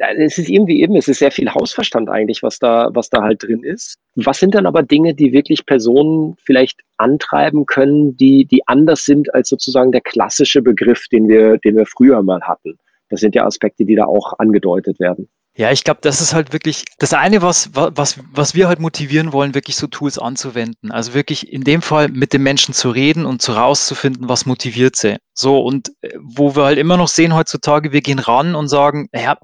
Es 0.00 0.38
ist 0.38 0.48
irgendwie 0.48 0.82
eben, 0.82 0.96
es 0.96 1.08
ist 1.08 1.18
sehr 1.18 1.30
viel 1.30 1.52
Hausverstand 1.52 2.08
eigentlich, 2.08 2.42
was 2.42 2.58
da, 2.58 2.88
was 2.92 3.10
da 3.10 3.22
halt 3.22 3.42
drin 3.42 3.62
ist. 3.62 3.98
Was 4.16 4.38
sind 4.38 4.54
dann 4.54 4.66
aber 4.66 4.82
Dinge, 4.82 5.14
die 5.14 5.32
wirklich 5.32 5.66
Personen 5.66 6.36
vielleicht 6.44 6.80
antreiben 6.96 7.66
können, 7.66 8.16
die, 8.16 8.46
die 8.46 8.66
anders 8.66 9.04
sind 9.04 9.32
als 9.34 9.48
sozusagen 9.48 9.92
der 9.92 10.00
klassische 10.00 10.62
Begriff, 10.62 11.06
den 11.08 11.28
wir, 11.28 11.58
den 11.58 11.76
wir 11.76 11.86
früher 11.86 12.22
mal 12.22 12.40
hatten? 12.42 12.78
Das 13.10 13.20
sind 13.20 13.34
ja 13.34 13.44
Aspekte, 13.44 13.84
die 13.84 13.96
da 13.96 14.04
auch 14.04 14.38
angedeutet 14.38 15.00
werden. 15.00 15.28
Ja, 15.56 15.72
ich 15.72 15.82
glaube, 15.82 16.00
das 16.02 16.20
ist 16.20 16.32
halt 16.32 16.52
wirklich 16.52 16.84
das 16.98 17.12
eine, 17.12 17.42
was, 17.42 17.70
was, 17.74 18.20
was 18.32 18.54
wir 18.54 18.68
halt 18.68 18.78
motivieren 18.78 19.32
wollen, 19.32 19.54
wirklich 19.54 19.76
so 19.76 19.88
Tools 19.88 20.16
anzuwenden. 20.16 20.92
Also 20.92 21.12
wirklich 21.12 21.52
in 21.52 21.64
dem 21.64 21.82
Fall 21.82 22.08
mit 22.08 22.32
den 22.32 22.42
Menschen 22.42 22.72
zu 22.72 22.88
reden 22.90 23.26
und 23.26 23.42
zu 23.42 23.52
rauszufinden, 23.52 24.28
was 24.28 24.46
motiviert 24.46 24.94
sie. 24.94 25.16
So, 25.34 25.60
und 25.60 25.90
äh, 26.02 26.16
wo 26.22 26.54
wir 26.54 26.64
halt 26.64 26.78
immer 26.78 26.96
noch 26.96 27.08
sehen 27.08 27.34
heutzutage, 27.34 27.92
wir 27.92 28.00
gehen 28.00 28.20
ran 28.20 28.54
und 28.54 28.68
sagen, 28.68 29.08
naja, 29.12 29.36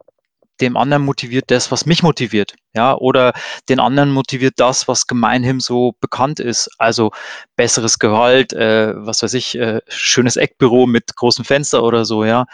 dem 0.60 0.76
anderen 0.76 1.02
motiviert 1.04 1.50
das, 1.50 1.70
was 1.70 1.86
mich 1.86 2.02
motiviert, 2.02 2.54
ja, 2.74 2.94
oder 2.96 3.32
den 3.68 3.80
anderen 3.80 4.10
motiviert 4.10 4.54
das, 4.56 4.88
was 4.88 5.06
gemeinhin 5.06 5.60
so 5.60 5.94
bekannt 6.00 6.40
ist, 6.40 6.70
also 6.78 7.10
besseres 7.56 7.98
Gehalt, 7.98 8.52
äh, 8.52 8.94
was 8.96 9.22
weiß 9.22 9.34
ich, 9.34 9.56
äh, 9.56 9.80
schönes 9.88 10.36
Eckbüro 10.36 10.86
mit 10.86 11.16
großem 11.16 11.44
Fenster 11.44 11.82
oder 11.82 12.04
so, 12.04 12.24
ja. 12.24 12.46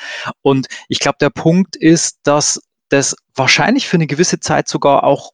Und 0.43 0.67
ich 0.89 0.99
glaube, 0.99 1.19
der 1.21 1.31
Punkt 1.31 1.77
ist, 1.77 2.19
dass 2.25 2.63
das 2.89 3.17
wahrscheinlich 3.35 3.89
für 3.89 3.97
eine 3.97 4.07
gewisse 4.07 4.41
Zeit 4.41 4.69
sogar 4.69 5.05
auch 5.05 5.33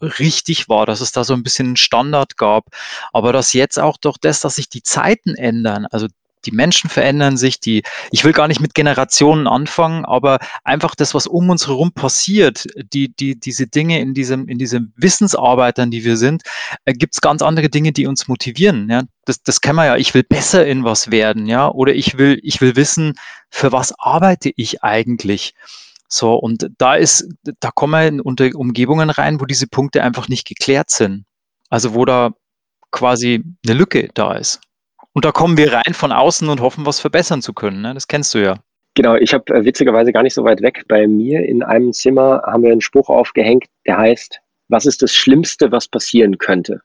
richtig 0.00 0.68
war, 0.68 0.86
dass 0.86 1.00
es 1.00 1.12
da 1.12 1.24
so 1.24 1.34
ein 1.34 1.42
bisschen 1.42 1.68
einen 1.68 1.76
Standard 1.76 2.36
gab, 2.36 2.66
aber 3.12 3.32
dass 3.32 3.52
jetzt 3.52 3.78
auch 3.78 3.96
durch 3.96 4.18
das, 4.18 4.40
dass 4.40 4.56
sich 4.56 4.68
die 4.68 4.82
Zeiten 4.82 5.34
ändern, 5.34 5.86
also 5.90 6.06
die 6.46 6.52
Menschen 6.52 6.90
verändern 6.90 7.36
sich, 7.36 7.60
die, 7.60 7.82
ich 8.10 8.24
will 8.24 8.32
gar 8.32 8.48
nicht 8.48 8.60
mit 8.60 8.74
Generationen 8.74 9.46
anfangen, 9.46 10.04
aber 10.04 10.38
einfach 10.64 10.94
das, 10.94 11.14
was 11.14 11.26
um 11.26 11.50
uns 11.50 11.66
herum 11.66 11.92
passiert, 11.92 12.66
die, 12.92 13.14
die, 13.14 13.38
diese 13.38 13.66
Dinge 13.66 14.00
in 14.00 14.14
diesem, 14.14 14.48
in 14.48 14.58
diesem 14.58 14.92
Wissensarbeitern, 14.96 15.90
die 15.90 16.04
wir 16.04 16.16
sind, 16.16 16.42
äh, 16.84 16.92
gibt 16.92 17.14
es 17.14 17.20
ganz 17.20 17.42
andere 17.42 17.68
Dinge, 17.68 17.92
die 17.92 18.06
uns 18.06 18.28
motivieren. 18.28 18.88
Ja? 18.90 19.02
Das, 19.24 19.42
das 19.42 19.60
kennen 19.60 19.76
wir 19.76 19.86
ja. 19.86 19.96
Ich 19.96 20.14
will 20.14 20.22
besser 20.22 20.66
in 20.66 20.84
was 20.84 21.10
werden, 21.10 21.46
ja, 21.46 21.68
oder 21.68 21.94
ich 21.94 22.18
will, 22.18 22.38
ich 22.42 22.60
will 22.60 22.76
wissen, 22.76 23.14
für 23.50 23.72
was 23.72 23.92
arbeite 23.98 24.52
ich 24.56 24.82
eigentlich? 24.82 25.54
So, 26.08 26.34
und 26.34 26.70
da 26.78 26.94
ist, 26.94 27.26
da 27.60 27.70
kommen 27.70 27.92
wir 27.92 28.06
in 28.06 28.20
unter 28.20 28.48
Umgebungen 28.54 29.10
rein, 29.10 29.40
wo 29.40 29.46
diese 29.46 29.66
Punkte 29.66 30.02
einfach 30.02 30.28
nicht 30.28 30.46
geklärt 30.46 30.90
sind. 30.90 31.24
Also 31.70 31.94
wo 31.94 32.04
da 32.04 32.30
quasi 32.92 33.42
eine 33.66 33.76
Lücke 33.76 34.08
da 34.14 34.34
ist. 34.34 34.60
Und 35.14 35.24
da 35.24 35.32
kommen 35.32 35.56
wir 35.56 35.72
rein 35.72 35.94
von 35.94 36.12
außen 36.12 36.48
und 36.48 36.60
hoffen, 36.60 36.86
was 36.86 37.00
verbessern 37.00 37.40
zu 37.40 37.52
können. 37.52 37.80
Ne? 37.80 37.94
Das 37.94 38.08
kennst 38.08 38.34
du 38.34 38.38
ja. 38.38 38.58
Genau, 38.94 39.14
ich 39.14 39.32
habe 39.32 39.52
äh, 39.54 39.64
witzigerweise 39.64 40.12
gar 40.12 40.22
nicht 40.22 40.34
so 40.34 40.44
weit 40.44 40.60
weg. 40.60 40.84
Bei 40.88 41.06
mir 41.06 41.44
in 41.46 41.62
einem 41.62 41.92
Zimmer 41.92 42.42
haben 42.44 42.62
wir 42.62 42.72
einen 42.72 42.80
Spruch 42.80 43.08
aufgehängt, 43.08 43.64
der 43.86 43.96
heißt, 43.96 44.40
was 44.68 44.86
ist 44.86 45.02
das 45.02 45.14
Schlimmste, 45.14 45.72
was 45.72 45.88
passieren 45.88 46.38
könnte? 46.38 46.80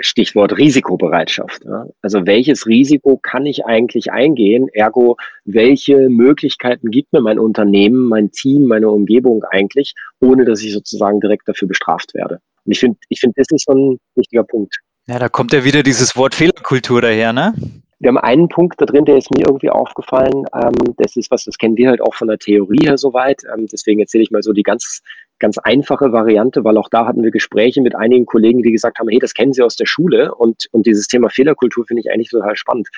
Stichwort 0.00 0.56
Risikobereitschaft. 0.56 1.64
Ja? 1.64 1.86
Also 2.02 2.26
welches 2.26 2.66
Risiko 2.66 3.16
kann 3.16 3.46
ich 3.46 3.66
eigentlich 3.66 4.12
eingehen? 4.12 4.68
Ergo, 4.72 5.16
welche 5.44 6.08
Möglichkeiten 6.08 6.90
gibt 6.90 7.12
mir 7.12 7.20
mein 7.20 7.40
Unternehmen, 7.40 8.08
mein 8.08 8.30
Team, 8.30 8.66
meine 8.66 8.88
Umgebung 8.88 9.42
eigentlich, 9.44 9.94
ohne 10.20 10.44
dass 10.44 10.62
ich 10.62 10.72
sozusagen 10.72 11.20
direkt 11.20 11.48
dafür 11.48 11.66
bestraft 11.66 12.14
werde? 12.14 12.40
Und 12.64 12.72
ich 12.72 12.78
finde, 12.78 12.98
ich 13.08 13.18
finde, 13.18 13.34
das 13.36 13.48
ist 13.50 13.64
so 13.66 13.72
ein 13.72 13.98
wichtiger 14.14 14.44
Punkt. 14.44 14.78
Ja, 15.08 15.18
da 15.18 15.30
kommt 15.30 15.54
ja 15.54 15.64
wieder 15.64 15.82
dieses 15.82 16.16
Wort 16.16 16.34
Fehlerkultur 16.34 17.00
daher, 17.00 17.32
ne? 17.32 17.54
Wir 17.98 18.08
haben 18.08 18.18
einen 18.18 18.48
Punkt 18.50 18.78
da 18.78 18.84
drin, 18.84 19.06
der 19.06 19.16
ist 19.16 19.30
mir 19.30 19.46
irgendwie 19.46 19.70
aufgefallen. 19.70 20.44
Ähm, 20.54 20.94
das 20.98 21.16
ist 21.16 21.30
was, 21.30 21.44
das 21.44 21.56
kennen 21.56 21.78
wir 21.78 21.88
halt 21.88 22.02
auch 22.02 22.14
von 22.14 22.28
der 22.28 22.38
Theorie 22.38 22.84
her 22.84 22.98
soweit. 22.98 23.42
Ähm, 23.44 23.66
deswegen 23.72 24.00
erzähle 24.00 24.22
ich 24.22 24.30
mal 24.30 24.42
so 24.42 24.52
die 24.52 24.62
ganz, 24.62 25.02
ganz 25.38 25.56
einfache 25.56 26.12
Variante, 26.12 26.62
weil 26.62 26.76
auch 26.76 26.90
da 26.90 27.06
hatten 27.06 27.22
wir 27.22 27.30
Gespräche 27.30 27.80
mit 27.80 27.96
einigen 27.96 28.26
Kollegen, 28.26 28.62
die 28.62 28.70
gesagt 28.70 28.98
haben, 28.98 29.08
hey, 29.08 29.18
das 29.18 29.32
kennen 29.32 29.54
sie 29.54 29.62
aus 29.62 29.76
der 29.76 29.86
Schule 29.86 30.34
und, 30.34 30.66
und 30.72 30.84
dieses 30.84 31.08
Thema 31.08 31.30
Fehlerkultur 31.30 31.86
finde 31.86 32.02
ich 32.02 32.10
eigentlich 32.12 32.28
total 32.28 32.54
spannend. 32.56 32.88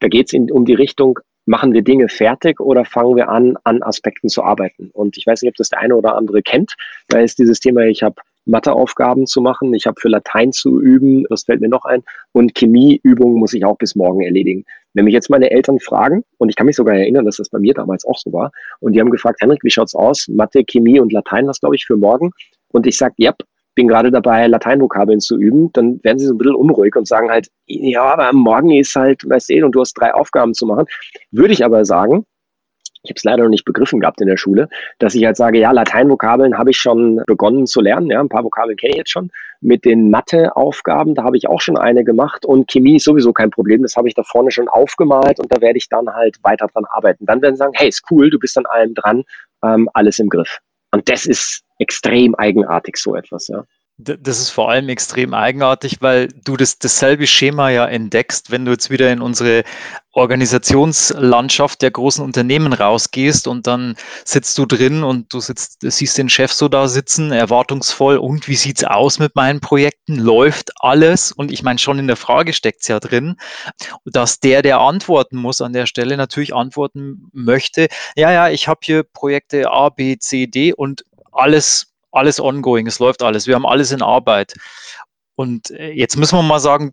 Da 0.00 0.08
geht 0.08 0.32
es 0.32 0.50
um 0.50 0.64
die 0.64 0.74
Richtung, 0.74 1.18
machen 1.44 1.74
wir 1.74 1.82
Dinge 1.82 2.08
fertig 2.08 2.60
oder 2.60 2.86
fangen 2.86 3.14
wir 3.14 3.28
an, 3.28 3.58
an 3.64 3.82
Aspekten 3.82 4.30
zu 4.30 4.42
arbeiten? 4.42 4.88
Und 4.94 5.18
ich 5.18 5.26
weiß 5.26 5.42
nicht, 5.42 5.50
ob 5.50 5.56
das 5.56 5.68
der 5.68 5.80
eine 5.80 5.96
oder 5.96 6.16
andere 6.16 6.40
kennt. 6.40 6.76
Da 7.08 7.20
ist 7.20 7.38
dieses 7.38 7.60
Thema, 7.60 7.82
ich 7.82 8.02
habe 8.02 8.16
Matheaufgaben 8.44 9.26
zu 9.26 9.40
machen. 9.40 9.72
Ich 9.74 9.86
habe 9.86 10.00
für 10.00 10.08
Latein 10.08 10.52
zu 10.52 10.80
üben, 10.80 11.24
das 11.30 11.44
fällt 11.44 11.60
mir 11.60 11.68
noch 11.68 11.84
ein. 11.84 12.02
Und 12.32 12.56
Chemieübungen 12.56 13.36
muss 13.38 13.54
ich 13.54 13.64
auch 13.64 13.78
bis 13.78 13.94
morgen 13.94 14.22
erledigen. 14.22 14.64
Wenn 14.94 15.04
mich 15.04 15.14
jetzt 15.14 15.30
meine 15.30 15.50
Eltern 15.50 15.78
fragen, 15.78 16.24
und 16.38 16.48
ich 16.48 16.56
kann 16.56 16.66
mich 16.66 16.76
sogar 16.76 16.94
erinnern, 16.94 17.24
dass 17.24 17.36
das 17.36 17.48
bei 17.48 17.58
mir 17.58 17.74
damals 17.74 18.04
auch 18.04 18.18
so 18.18 18.32
war, 18.32 18.50
und 18.80 18.92
die 18.92 19.00
haben 19.00 19.10
gefragt, 19.10 19.40
Henrik, 19.40 19.62
wie 19.62 19.70
schaut's 19.70 19.94
aus? 19.94 20.28
Mathe, 20.28 20.64
Chemie 20.64 21.00
und 21.00 21.12
Latein, 21.12 21.46
was 21.46 21.60
glaube 21.60 21.76
ich 21.76 21.84
für 21.84 21.96
morgen? 21.96 22.30
Und 22.72 22.86
ich 22.86 22.96
sage, 22.96 23.14
ja, 23.18 23.32
bin 23.74 23.88
gerade 23.88 24.10
dabei, 24.10 24.46
Lateinvokabeln 24.46 25.20
zu 25.20 25.38
üben, 25.38 25.72
dann 25.72 26.02
werden 26.02 26.18
sie 26.18 26.26
so 26.26 26.34
ein 26.34 26.38
bisschen 26.38 26.54
unruhig 26.54 26.94
und 26.96 27.08
sagen 27.08 27.30
halt, 27.30 27.48
ja, 27.66 28.02
aber 28.02 28.32
morgen 28.32 28.70
ist 28.70 28.94
halt, 28.94 29.28
weißt 29.28 29.50
du, 29.50 29.64
und 29.64 29.72
du 29.72 29.80
hast 29.80 29.94
drei 29.94 30.12
Aufgaben 30.12 30.52
zu 30.52 30.66
machen. 30.66 30.86
Würde 31.30 31.54
ich 31.54 31.64
aber 31.64 31.84
sagen, 31.84 32.26
ich 33.02 33.10
habe 33.10 33.16
es 33.16 33.24
leider 33.24 33.42
noch 33.42 33.50
nicht 33.50 33.64
begriffen 33.64 34.00
gehabt 34.00 34.20
in 34.20 34.28
der 34.28 34.36
Schule, 34.36 34.68
dass 34.98 35.14
ich 35.14 35.24
halt 35.24 35.36
sage, 35.36 35.58
ja, 35.58 35.72
Lateinvokabeln 35.72 36.56
habe 36.56 36.70
ich 36.70 36.76
schon 36.76 37.20
begonnen 37.26 37.66
zu 37.66 37.80
lernen, 37.80 38.10
ja, 38.10 38.20
ein 38.20 38.28
paar 38.28 38.44
Vokabeln 38.44 38.76
kenne 38.76 38.92
ich 38.92 38.98
jetzt 38.98 39.10
schon. 39.10 39.30
Mit 39.60 39.84
den 39.84 40.10
Matheaufgaben, 40.10 41.14
da 41.14 41.24
habe 41.24 41.36
ich 41.36 41.48
auch 41.48 41.60
schon 41.60 41.76
eine 41.76 42.04
gemacht 42.04 42.44
und 42.44 42.70
Chemie 42.70 42.96
ist 42.96 43.04
sowieso 43.04 43.32
kein 43.32 43.50
Problem, 43.50 43.82
das 43.82 43.96
habe 43.96 44.08
ich 44.08 44.14
da 44.14 44.22
vorne 44.22 44.50
schon 44.50 44.68
aufgemalt 44.68 45.40
und 45.40 45.52
da 45.52 45.60
werde 45.60 45.78
ich 45.78 45.88
dann 45.88 46.08
halt 46.08 46.36
weiter 46.42 46.66
dran 46.66 46.84
arbeiten. 46.90 47.26
Dann 47.26 47.42
werden 47.42 47.54
sie 47.54 47.58
sagen, 47.58 47.72
hey, 47.74 47.88
ist 47.88 48.04
cool, 48.10 48.30
du 48.30 48.38
bist 48.38 48.56
an 48.56 48.66
allem 48.66 48.94
dran, 48.94 49.24
ähm, 49.64 49.88
alles 49.94 50.18
im 50.18 50.28
Griff. 50.28 50.58
Und 50.92 51.08
das 51.08 51.26
ist 51.26 51.62
extrem 51.78 52.34
eigenartig, 52.34 52.96
so 52.96 53.16
etwas, 53.16 53.48
ja. 53.48 53.64
Das 53.98 54.40
ist 54.40 54.48
vor 54.48 54.70
allem 54.70 54.88
extrem 54.88 55.34
eigenartig, 55.34 55.98
weil 56.00 56.28
du 56.44 56.56
das, 56.56 56.78
dasselbe 56.78 57.26
Schema 57.26 57.70
ja 57.70 57.86
entdeckst, 57.86 58.50
wenn 58.50 58.64
du 58.64 58.72
jetzt 58.72 58.90
wieder 58.90 59.12
in 59.12 59.20
unsere 59.20 59.64
Organisationslandschaft 60.12 61.82
der 61.82 61.90
großen 61.90 62.24
Unternehmen 62.24 62.72
rausgehst 62.72 63.46
und 63.46 63.66
dann 63.66 63.96
sitzt 64.24 64.56
du 64.58 64.66
drin 64.66 65.04
und 65.04 65.32
du 65.32 65.40
sitzt, 65.40 65.78
siehst 65.82 66.18
den 66.18 66.30
Chef 66.30 66.52
so 66.52 66.68
da 66.68 66.88
sitzen, 66.88 67.32
erwartungsvoll 67.32 68.16
und 68.16 68.48
wie 68.48 68.56
sieht's 68.56 68.82
aus 68.82 69.18
mit 69.18 69.36
meinen 69.36 69.60
Projekten? 69.60 70.16
Läuft 70.16 70.72
alles? 70.76 71.30
Und 71.30 71.52
ich 71.52 71.62
meine, 71.62 71.78
schon 71.78 71.98
in 71.98 72.06
der 72.06 72.16
Frage 72.16 72.54
steckt's 72.54 72.88
ja 72.88 72.98
drin, 72.98 73.36
dass 74.04 74.40
der, 74.40 74.62
der 74.62 74.80
antworten 74.80 75.36
muss 75.36 75.60
an 75.60 75.74
der 75.74 75.86
Stelle, 75.86 76.16
natürlich 76.16 76.54
antworten 76.54 77.28
möchte, 77.32 77.88
ja, 78.16 78.32
ja, 78.32 78.48
ich 78.48 78.68
habe 78.68 78.80
hier 78.82 79.02
Projekte 79.02 79.70
A, 79.70 79.90
B, 79.90 80.18
C, 80.18 80.46
D 80.46 80.72
und 80.72 81.04
alles 81.30 81.91
alles 82.12 82.40
ongoing, 82.40 82.86
es 82.86 82.98
läuft 82.98 83.22
alles, 83.22 83.46
wir 83.46 83.54
haben 83.54 83.66
alles 83.66 83.92
in 83.92 84.02
Arbeit. 84.02 84.54
Und 85.34 85.70
äh, 85.70 85.90
jetzt 85.92 86.16
müssen 86.16 86.36
wir 86.36 86.42
mal 86.42 86.60
sagen, 86.60 86.92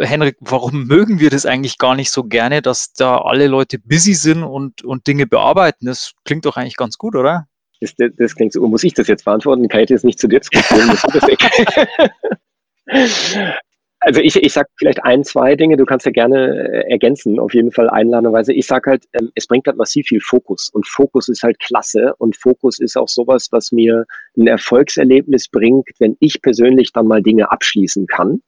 Henrik, 0.00 0.36
warum 0.40 0.84
mögen 0.86 1.20
wir 1.20 1.30
das 1.30 1.46
eigentlich 1.46 1.78
gar 1.78 1.94
nicht 1.96 2.10
so 2.10 2.24
gerne, 2.24 2.62
dass 2.62 2.92
da 2.92 3.18
alle 3.18 3.46
Leute 3.48 3.78
busy 3.78 4.14
sind 4.14 4.42
und, 4.42 4.84
und 4.84 5.06
Dinge 5.06 5.26
bearbeiten? 5.26 5.86
Das 5.86 6.12
klingt 6.24 6.46
doch 6.46 6.56
eigentlich 6.56 6.76
ganz 6.76 6.98
gut, 6.98 7.14
oder? 7.14 7.46
Das, 7.80 7.94
das 7.96 8.34
klingt 8.34 8.52
so. 8.52 8.66
Muss 8.66 8.84
ich 8.84 8.94
das 8.94 9.08
jetzt 9.08 9.24
beantworten? 9.24 9.66
Kann 9.68 9.80
ich 9.80 9.88
das 9.88 10.04
nicht 10.04 10.18
zu 10.20 10.28
dir 10.28 10.40
diskutieren? 10.40 10.90
Also 14.00 14.20
ich, 14.20 14.36
ich 14.36 14.52
sage 14.52 14.68
vielleicht 14.76 15.04
ein, 15.04 15.24
zwei 15.24 15.56
Dinge, 15.56 15.76
du 15.76 15.84
kannst 15.84 16.06
ja 16.06 16.12
gerne 16.12 16.68
äh, 16.68 16.90
ergänzen, 16.90 17.38
auf 17.38 17.52
jeden 17.52 17.70
Fall 17.70 17.90
einladenderweise. 17.90 18.54
Ich 18.54 18.66
sage 18.66 18.90
halt, 18.90 19.04
ähm, 19.12 19.30
es 19.34 19.46
bringt 19.46 19.66
halt 19.66 19.76
massiv 19.76 20.06
viel 20.06 20.20
Fokus 20.20 20.70
und 20.72 20.86
Fokus 20.86 21.28
ist 21.28 21.42
halt 21.42 21.58
klasse 21.60 22.14
und 22.16 22.36
Fokus 22.36 22.78
ist 22.78 22.96
auch 22.96 23.08
sowas, 23.08 23.48
was 23.50 23.72
mir 23.72 24.06
ein 24.38 24.46
Erfolgserlebnis 24.46 25.48
bringt, 25.48 25.88
wenn 25.98 26.16
ich 26.20 26.40
persönlich 26.40 26.92
dann 26.92 27.06
mal 27.06 27.22
Dinge 27.22 27.50
abschließen 27.52 28.06
kann. 28.06 28.40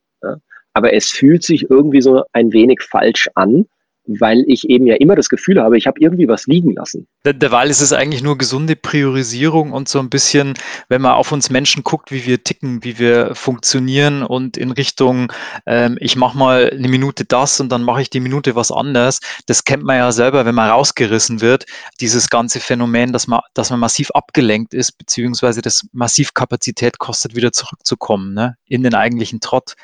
Aber 0.75 0.93
es 0.95 1.11
fühlt 1.11 1.43
sich 1.43 1.69
irgendwie 1.71 2.01
so 2.01 2.25
ein 2.33 2.53
wenig 2.53 2.81
falsch 2.83 3.29
an, 3.35 3.67
weil 4.07 4.45
ich 4.47 4.69
eben 4.69 4.87
ja 4.87 4.97
immer 4.97 5.15
das 5.15 5.29
Gefühl 5.29 5.61
habe, 5.61 5.79
ich 5.79 5.87
habe 5.87 6.01
irgendwie 6.01 6.29
was 6.29 6.47
liegen 6.47 6.75
lassen. 6.75 7.07
Derweil 7.25 7.71
ist 7.71 7.81
es 7.81 7.93
eigentlich 7.93 8.23
nur 8.23 8.37
gesunde 8.37 8.75
Priorisierung 8.75 9.73
und 9.73 9.89
so 9.89 10.01
ein 10.01 10.11
bisschen, 10.11 10.55
wenn 10.89 11.03
man 11.03 11.13
auf 11.13 11.31
uns 11.31 11.51
Menschen 11.51 11.85
guckt, 11.85 12.11
wie 12.11 12.27
wir 12.27 12.43
ticken, 12.43 12.83
wie 12.83 12.99
wir 12.99 13.35
funktionieren 13.35 14.23
und 14.23 14.57
in 14.57 14.73
Richtung, 14.73 15.33
ähm, 15.67 15.97
ich 16.01 16.17
mache 16.17 16.37
mal 16.37 16.71
eine 16.71 16.89
Minute 16.89 17.25
das 17.25 17.61
und 17.61 17.71
dann 17.71 17.83
mache 17.83 18.03
ich 18.03 18.11
die 18.11 18.21
Minute 18.21 18.57
was 18.57 18.73
anderes. 18.73 19.21
Das 19.47 19.65
kennt 19.65 19.85
man 19.85 19.97
ja 19.97 20.11
selber, 20.11 20.45
wenn 20.45 20.55
man 20.55 20.71
rausgerissen 20.71 21.41
wird, 21.41 21.67
dieses 22.01 22.29
ganze 22.29 22.59
Phänomen, 22.59 23.13
dass 23.13 23.29
man, 23.29 23.41
dass 23.55 23.71
man 23.71 23.81
massiv 23.81 24.11
abgelenkt 24.11 24.75
ist, 24.75 24.99
beziehungsweise 24.99 25.63
das 25.63 25.87
massiv 25.93 26.35
Kapazität 26.35 26.99
kostet, 26.99 27.37
wieder 27.37 27.53
zurückzukommen, 27.53 28.35
ne, 28.35 28.57
in 28.67 28.83
den 28.83 28.95
eigentlichen 28.95 29.41
Trott. 29.41 29.75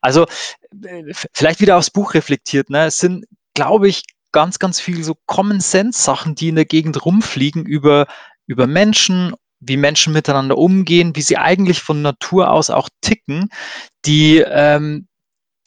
Also 0.00 0.26
äh, 0.84 1.04
vielleicht 1.32 1.60
wieder 1.60 1.76
aufs 1.76 1.90
Buch 1.90 2.14
reflektiert, 2.14 2.70
ne? 2.70 2.86
Es 2.86 2.98
sind 2.98 3.26
glaube 3.54 3.88
ich, 3.88 4.02
ganz, 4.32 4.58
ganz 4.58 4.80
viel 4.80 5.02
so 5.02 5.16
Common 5.26 5.60
Sense 5.60 6.00
Sachen, 6.00 6.34
die 6.34 6.48
in 6.48 6.54
der 6.54 6.64
Gegend 6.64 7.04
rumfliegen 7.04 7.66
über, 7.66 8.06
über 8.46 8.66
Menschen, 8.66 9.34
wie 9.60 9.76
Menschen 9.76 10.12
miteinander 10.12 10.56
umgehen, 10.56 11.14
wie 11.16 11.22
sie 11.22 11.36
eigentlich 11.36 11.80
von 11.80 12.02
Natur 12.02 12.50
aus 12.50 12.70
auch 12.70 12.88
ticken, 13.00 13.50
die, 14.06 14.38
ähm, 14.38 15.06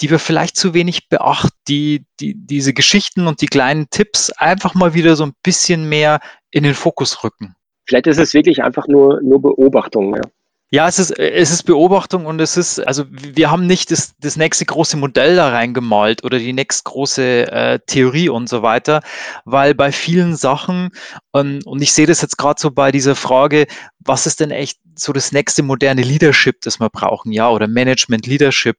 die 0.02 0.10
wir 0.10 0.20
vielleicht 0.20 0.56
zu 0.56 0.74
wenig 0.74 1.10
beachten, 1.10 1.56
die, 1.68 2.06
die, 2.20 2.36
diese 2.36 2.74
Geschichten 2.74 3.28
und 3.28 3.42
die 3.42 3.46
kleinen 3.46 3.90
Tipps 3.90 4.32
einfach 4.32 4.74
mal 4.74 4.94
wieder 4.94 5.16
so 5.16 5.26
ein 5.26 5.34
bisschen 5.44 5.88
mehr 5.88 6.20
in 6.50 6.64
den 6.64 6.74
Fokus 6.74 7.24
rücken. 7.24 7.56
Vielleicht 7.86 8.08
ist 8.08 8.18
es 8.18 8.34
wirklich 8.34 8.64
einfach 8.64 8.88
nur, 8.88 9.22
nur 9.22 9.42
Beobachtung. 9.42 10.16
Ja. 10.16 10.22
Ja, 10.74 10.88
es 10.88 10.98
ist, 10.98 11.12
es 11.12 11.52
ist 11.52 11.64
Beobachtung 11.66 12.26
und 12.26 12.42
es 12.42 12.58
ist, 12.58 12.80
also 12.80 13.06
wir 13.08 13.52
haben 13.52 13.68
nicht 13.68 13.92
das, 13.92 14.16
das 14.18 14.38
nächste 14.38 14.66
große 14.66 14.98
Modell 14.98 15.36
da 15.36 15.50
reingemalt 15.50 16.24
oder 16.24 16.40
die 16.40 16.52
nächste 16.52 16.90
große 16.90 17.52
äh, 17.52 17.80
Theorie 17.86 18.30
und 18.30 18.50
so 18.50 18.64
weiter, 18.64 19.04
weil 19.46 19.76
bei 19.76 19.92
vielen 19.92 20.36
Sachen, 20.36 20.90
ähm, 21.36 21.60
und 21.66 21.84
ich 21.84 21.94
sehe 21.94 22.08
das 22.08 22.24
jetzt 22.24 22.40
gerade 22.40 22.60
so 22.60 22.72
bei 22.72 22.92
dieser 22.92 23.14
Frage, 23.14 23.68
was 24.00 24.26
ist 24.26 24.40
denn 24.40 24.50
echt 24.50 24.80
so 24.96 25.14
das 25.14 25.32
nächste 25.32 25.62
moderne 25.62 26.02
Leadership, 26.02 26.62
das 26.62 26.80
wir 26.80 26.90
brauchen, 26.90 27.32
ja, 27.32 27.52
oder 27.52 27.68
Management 27.68 28.26
Leadership. 28.26 28.78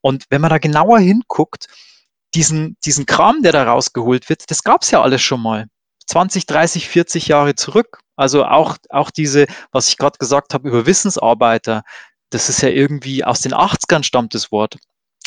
Und 0.00 0.24
wenn 0.30 0.40
man 0.40 0.48
da 0.48 0.56
genauer 0.56 1.00
hinguckt, 1.00 1.66
diesen, 2.34 2.78
diesen 2.82 3.04
Kram, 3.04 3.42
der 3.42 3.52
da 3.52 3.64
rausgeholt 3.64 4.30
wird, 4.30 4.50
das 4.50 4.62
gab 4.62 4.84
es 4.84 4.90
ja 4.90 5.02
alles 5.02 5.20
schon 5.20 5.42
mal. 5.42 5.66
20, 6.06 6.46
30, 6.46 6.88
40 6.88 7.28
Jahre 7.28 7.56
zurück. 7.56 7.98
Also 8.16 8.44
auch, 8.44 8.76
auch 8.90 9.10
diese, 9.10 9.46
was 9.72 9.88
ich 9.88 9.98
gerade 9.98 10.18
gesagt 10.18 10.54
habe 10.54 10.68
über 10.68 10.86
Wissensarbeiter, 10.86 11.82
das 12.30 12.48
ist 12.48 12.62
ja 12.62 12.68
irgendwie 12.68 13.24
aus 13.24 13.40
den 13.40 13.52
80ern 13.54 14.02
stammt 14.02 14.34
das 14.34 14.50
Wort. 14.50 14.78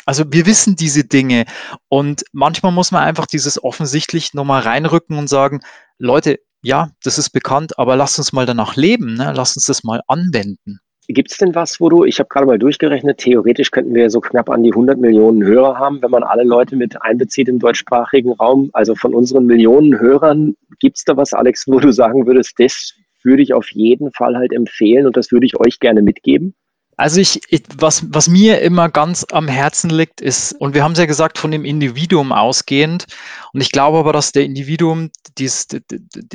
Also 0.05 0.23
wir 0.27 0.45
wissen 0.45 0.75
diese 0.75 1.03
Dinge 1.03 1.45
und 1.87 2.23
manchmal 2.31 2.71
muss 2.71 2.91
man 2.91 3.03
einfach 3.03 3.27
dieses 3.27 3.63
offensichtlich 3.63 4.33
nochmal 4.33 4.61
reinrücken 4.61 5.17
und 5.17 5.27
sagen, 5.27 5.59
Leute, 5.99 6.39
ja, 6.63 6.89
das 7.03 7.17
ist 7.17 7.29
bekannt, 7.29 7.77
aber 7.77 7.95
lasst 7.95 8.17
uns 8.17 8.33
mal 8.33 8.45
danach 8.45 8.75
leben, 8.75 9.13
ne? 9.13 9.31
lasst 9.35 9.55
uns 9.55 9.65
das 9.65 9.83
mal 9.83 10.01
anwenden. 10.07 10.79
Gibt 11.07 11.31
es 11.31 11.37
denn 11.37 11.55
was, 11.55 11.79
wo 11.79 11.89
du, 11.89 12.05
ich 12.05 12.19
habe 12.19 12.29
gerade 12.29 12.45
mal 12.45 12.59
durchgerechnet, 12.59 13.17
theoretisch 13.17 13.71
könnten 13.71 13.95
wir 13.95 14.11
so 14.11 14.19
knapp 14.19 14.47
an 14.49 14.61
die 14.61 14.71
100 14.71 14.99
Millionen 14.99 15.43
Hörer 15.43 15.79
haben, 15.79 16.03
wenn 16.03 16.11
man 16.11 16.21
alle 16.21 16.43
Leute 16.43 16.75
mit 16.75 17.01
einbezieht 17.01 17.47
im 17.47 17.57
deutschsprachigen 17.57 18.33
Raum. 18.33 18.69
Also 18.73 18.93
von 18.93 19.15
unseren 19.15 19.47
Millionen 19.47 19.99
Hörern, 19.99 20.55
gibt 20.79 20.97
es 20.97 21.03
da 21.03 21.17
was, 21.17 21.33
Alex, 21.33 21.65
wo 21.67 21.79
du 21.79 21.91
sagen 21.91 22.25
würdest, 22.25 22.53
das 22.57 22.93
würde 23.23 23.43
ich 23.43 23.53
auf 23.53 23.69
jeden 23.71 24.11
Fall 24.11 24.35
halt 24.35 24.53
empfehlen 24.53 25.05
und 25.05 25.17
das 25.17 25.31
würde 25.31 25.45
ich 25.45 25.59
euch 25.59 25.79
gerne 25.79 26.01
mitgeben? 26.01 26.55
Also 26.99 27.21
ich, 27.21 27.39
ich, 27.47 27.63
was, 27.77 28.03
was 28.13 28.27
mir 28.27 28.59
immer 28.59 28.89
ganz 28.89 29.25
am 29.31 29.47
Herzen 29.47 29.89
liegt, 29.89 30.19
ist, 30.19 30.51
und 30.51 30.73
wir 30.73 30.83
haben 30.83 30.91
es 30.91 30.97
ja 30.99 31.05
gesagt, 31.05 31.37
von 31.37 31.49
dem 31.49 31.63
Individuum 31.63 32.33
ausgehend, 32.33 33.05
und 33.53 33.61
ich 33.61 33.71
glaube 33.71 33.99
aber, 33.99 34.11
dass 34.11 34.33
der 34.33 34.43
Individuum, 34.43 35.09
dies, 35.37 35.67
die, 35.67 35.79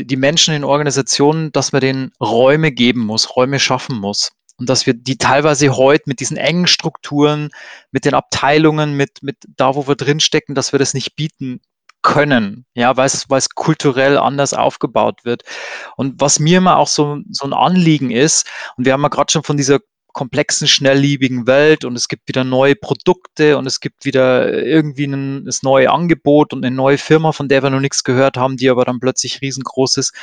die 0.07 0.17
Menschen 0.17 0.55
in 0.55 0.65
Organisationen, 0.65 1.53
dass 1.53 1.73
man 1.73 1.83
denen 1.83 2.13
Räume 2.19 2.73
geben 2.73 3.01
muss, 3.01 3.37
Räume 3.37 3.59
schaffen 3.59 4.01
muss 4.01 4.33
und 4.57 4.71
dass 4.71 4.87
wir 4.87 4.95
die 4.95 5.19
teilweise 5.19 5.77
heute 5.77 6.05
mit 6.07 6.21
diesen 6.21 6.39
engen 6.39 6.67
Strukturen, 6.67 7.51
mit 7.91 8.07
den 8.07 8.15
Abteilungen, 8.15 8.97
mit, 8.97 9.23
mit 9.23 9.37
da, 9.59 9.75
wo 9.75 9.87
wir 9.87 9.97
drinstecken, 9.97 10.55
dass 10.55 10.73
wir 10.73 10.79
das 10.79 10.95
nicht 10.95 11.15
bieten 11.15 11.61
können, 12.05 12.67
ja, 12.75 12.97
weil 12.97 13.07
es, 13.07 13.49
kulturell 13.55 14.19
anders 14.19 14.53
aufgebaut 14.55 15.25
wird. 15.25 15.43
Und 15.97 16.21
was 16.21 16.39
mir 16.39 16.59
immer 16.59 16.77
auch 16.77 16.87
so, 16.87 17.19
so 17.31 17.47
ein 17.47 17.55
Anliegen 17.55 18.11
ist, 18.11 18.47
und 18.77 18.85
wir 18.85 18.93
haben 18.93 19.03
ja 19.03 19.09
gerade 19.09 19.33
schon 19.33 19.43
von 19.43 19.57
dieser 19.57 19.81
komplexen, 20.13 20.69
schnellliebigen 20.69 21.49
Welt 21.49 21.85
und 21.85 21.97
es 21.97 22.07
gibt 22.07 22.29
wieder 22.29 22.45
neue 22.45 22.77
Produkte 22.77 23.59
und 23.59 23.67
es 23.67 23.81
gibt 23.81 24.05
wieder 24.05 24.53
irgendwie 24.63 25.07
ein, 25.07 25.45
das 25.45 25.65
neue 25.65 25.91
Angebot 25.91 26.53
und 26.53 26.65
eine 26.65 26.77
neue 26.77 26.99
Firma, 26.99 27.33
von 27.33 27.49
der 27.49 27.65
wir 27.65 27.71
noch 27.71 27.81
nichts 27.81 28.05
gehört 28.05 28.37
haben, 28.37 28.57
die 28.57 28.71
aber 28.71 28.85
dann 28.85 29.01
plötzlich 29.01 29.41
riesengroß 29.41 29.97
ist. 29.97 30.15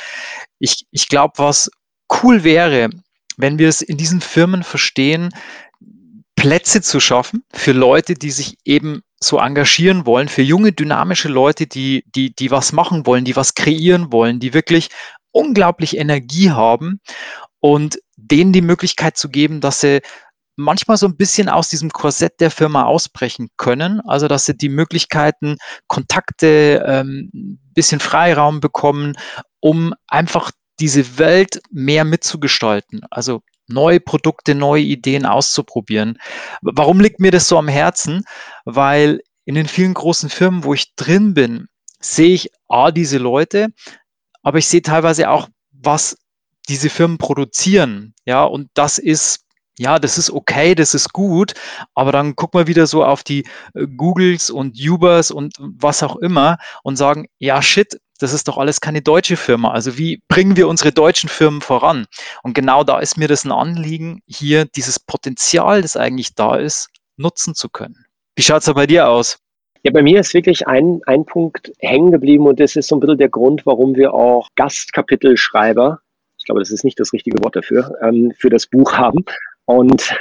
Ich, 0.60 0.86
ich 0.92 1.08
glaube, 1.08 1.34
was 1.36 1.70
cool 2.22 2.42
wäre, 2.42 2.88
wenn 3.36 3.58
wir 3.58 3.68
es 3.68 3.82
in 3.82 3.98
diesen 3.98 4.22
Firmen 4.22 4.62
verstehen, 4.62 5.30
Plätze 6.36 6.80
zu 6.80 6.98
schaffen 6.98 7.44
für 7.52 7.72
Leute, 7.72 8.14
die 8.14 8.30
sich 8.30 8.56
eben 8.64 9.02
so 9.22 9.38
engagieren 9.38 10.04
wollen, 10.06 10.28
für 10.28 10.42
junge, 10.42 10.72
dynamische 10.72 11.28
Leute, 11.28 11.66
die, 11.66 12.04
die, 12.14 12.34
die 12.34 12.50
was 12.50 12.72
machen 12.72 13.06
wollen, 13.06 13.24
die 13.24 13.36
was 13.36 13.54
kreieren 13.54 14.12
wollen, 14.12 14.40
die 14.40 14.54
wirklich 14.54 14.88
unglaublich 15.30 15.96
Energie 15.96 16.50
haben 16.50 17.00
und 17.60 17.98
denen 18.16 18.52
die 18.52 18.62
Möglichkeit 18.62 19.16
zu 19.16 19.28
geben, 19.28 19.60
dass 19.60 19.80
sie 19.80 20.00
manchmal 20.56 20.96
so 20.96 21.06
ein 21.06 21.16
bisschen 21.16 21.48
aus 21.48 21.68
diesem 21.68 21.90
Korsett 21.90 22.40
der 22.40 22.50
Firma 22.50 22.84
ausbrechen 22.84 23.48
können. 23.56 24.00
Also, 24.00 24.28
dass 24.28 24.44
sie 24.44 24.56
die 24.56 24.68
Möglichkeiten, 24.68 25.56
Kontakte, 25.86 26.84
ähm, 26.86 27.58
bisschen 27.74 28.00
Freiraum 28.00 28.60
bekommen, 28.60 29.14
um 29.60 29.94
einfach 30.08 30.50
diese 30.80 31.18
Welt 31.18 31.62
mehr 31.70 32.04
mitzugestalten. 32.04 33.02
Also 33.10 33.42
neue 33.68 34.00
Produkte, 34.00 34.54
neue 34.54 34.82
Ideen 34.82 35.26
auszuprobieren. 35.26 36.18
Warum 36.62 37.00
liegt 37.00 37.20
mir 37.20 37.30
das 37.30 37.48
so 37.48 37.58
am 37.58 37.68
Herzen? 37.68 38.24
Weil 38.64 39.20
in 39.44 39.54
den 39.54 39.66
vielen 39.66 39.94
großen 39.94 40.30
Firmen, 40.30 40.64
wo 40.64 40.74
ich 40.74 40.94
drin 40.94 41.34
bin, 41.34 41.68
sehe 42.00 42.34
ich 42.34 42.50
A, 42.68 42.90
diese 42.90 43.18
Leute, 43.18 43.68
aber 44.42 44.58
ich 44.58 44.66
sehe 44.66 44.82
teilweise 44.82 45.30
auch, 45.30 45.48
was 45.70 46.16
diese 46.68 46.90
Firmen 46.90 47.18
produzieren. 47.18 48.14
Ja, 48.24 48.44
und 48.44 48.68
das 48.74 48.98
ist 48.98 49.42
ja, 49.78 49.98
das 49.98 50.18
ist 50.18 50.30
okay, 50.30 50.74
das 50.74 50.94
ist 50.94 51.12
gut, 51.12 51.54
aber 51.94 52.12
dann 52.12 52.36
gucken 52.36 52.60
wir 52.60 52.66
wieder 52.66 52.86
so 52.86 53.04
auf 53.04 53.22
die 53.22 53.46
äh, 53.74 53.86
Googles 53.86 54.50
und 54.50 54.78
Ubers 54.78 55.30
und 55.30 55.54
was 55.58 56.02
auch 56.02 56.16
immer 56.16 56.58
und 56.82 56.96
sagen, 56.96 57.26
ja, 57.38 57.62
shit, 57.62 57.98
das 58.22 58.32
ist 58.32 58.48
doch 58.48 58.58
alles 58.58 58.80
keine 58.80 59.02
deutsche 59.02 59.36
Firma. 59.36 59.72
Also 59.72 59.98
wie 59.98 60.22
bringen 60.28 60.56
wir 60.56 60.68
unsere 60.68 60.92
deutschen 60.92 61.28
Firmen 61.28 61.60
voran? 61.60 62.06
Und 62.42 62.54
genau 62.54 62.84
da 62.84 63.00
ist 63.00 63.18
mir 63.18 63.28
das 63.28 63.44
ein 63.44 63.52
Anliegen, 63.52 64.22
hier 64.26 64.64
dieses 64.64 65.00
Potenzial, 65.00 65.82
das 65.82 65.96
eigentlich 65.96 66.34
da 66.34 66.56
ist, 66.56 66.88
nutzen 67.16 67.54
zu 67.54 67.68
können. 67.68 68.06
Wie 68.36 68.42
schaut 68.42 68.66
es 68.66 68.72
bei 68.72 68.86
dir 68.86 69.08
aus? 69.08 69.38
Ja, 69.82 69.90
bei 69.90 70.02
mir 70.02 70.20
ist 70.20 70.32
wirklich 70.32 70.66
ein, 70.68 71.00
ein 71.06 71.24
Punkt 71.24 71.72
hängen 71.80 72.12
geblieben 72.12 72.46
und 72.46 72.60
das 72.60 72.76
ist 72.76 72.88
so 72.88 72.96
ein 72.96 73.00
bisschen 73.00 73.18
der 73.18 73.28
Grund, 73.28 73.66
warum 73.66 73.96
wir 73.96 74.14
auch 74.14 74.48
Gastkapitelschreiber, 74.54 76.00
ich 76.38 76.44
glaube, 76.46 76.60
das 76.60 76.70
ist 76.70 76.84
nicht 76.84 77.00
das 77.00 77.12
richtige 77.12 77.42
Wort 77.42 77.56
dafür, 77.56 77.92
ähm, 78.02 78.32
für 78.38 78.48
das 78.48 78.66
Buch 78.66 78.92
haben. 78.92 79.24
Und 79.64 80.14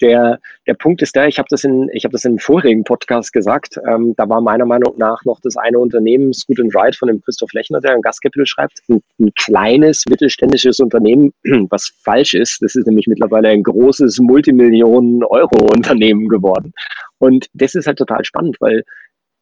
der, 0.00 0.38
der 0.66 0.74
Punkt 0.74 1.02
ist 1.02 1.14
der, 1.16 1.28
ich 1.28 1.38
habe 1.38 1.48
das 1.50 1.64
in, 1.64 1.88
ich 1.92 2.04
habe 2.04 2.12
das 2.12 2.24
im 2.24 2.38
vorigen 2.38 2.84
Podcast 2.84 3.32
gesagt, 3.32 3.78
ähm, 3.88 4.14
da 4.16 4.28
war 4.28 4.40
meiner 4.40 4.66
Meinung 4.66 4.94
nach 4.96 5.24
noch 5.24 5.40
das 5.40 5.56
eine 5.56 5.78
Unternehmen, 5.78 6.32
Scoot 6.32 6.60
and 6.60 6.74
Ride 6.74 6.96
von 6.96 7.08
dem 7.08 7.20
Christoph 7.22 7.52
Lechner, 7.52 7.80
der 7.80 7.92
ein 7.92 8.02
Gastkapitel 8.02 8.46
schreibt, 8.46 8.80
ein, 8.88 9.02
ein 9.18 9.32
kleines 9.34 10.04
mittelständisches 10.08 10.80
Unternehmen, 10.80 11.32
was 11.70 11.92
falsch 12.02 12.34
ist. 12.34 12.62
Das 12.62 12.74
ist 12.74 12.86
nämlich 12.86 13.06
mittlerweile 13.06 13.48
ein 13.48 13.62
großes 13.62 14.18
Multimillionen-Euro-Unternehmen 14.20 16.28
geworden. 16.28 16.72
Und 17.18 17.46
das 17.52 17.74
ist 17.74 17.86
halt 17.86 17.98
total 17.98 18.24
spannend, 18.24 18.56
weil 18.60 18.84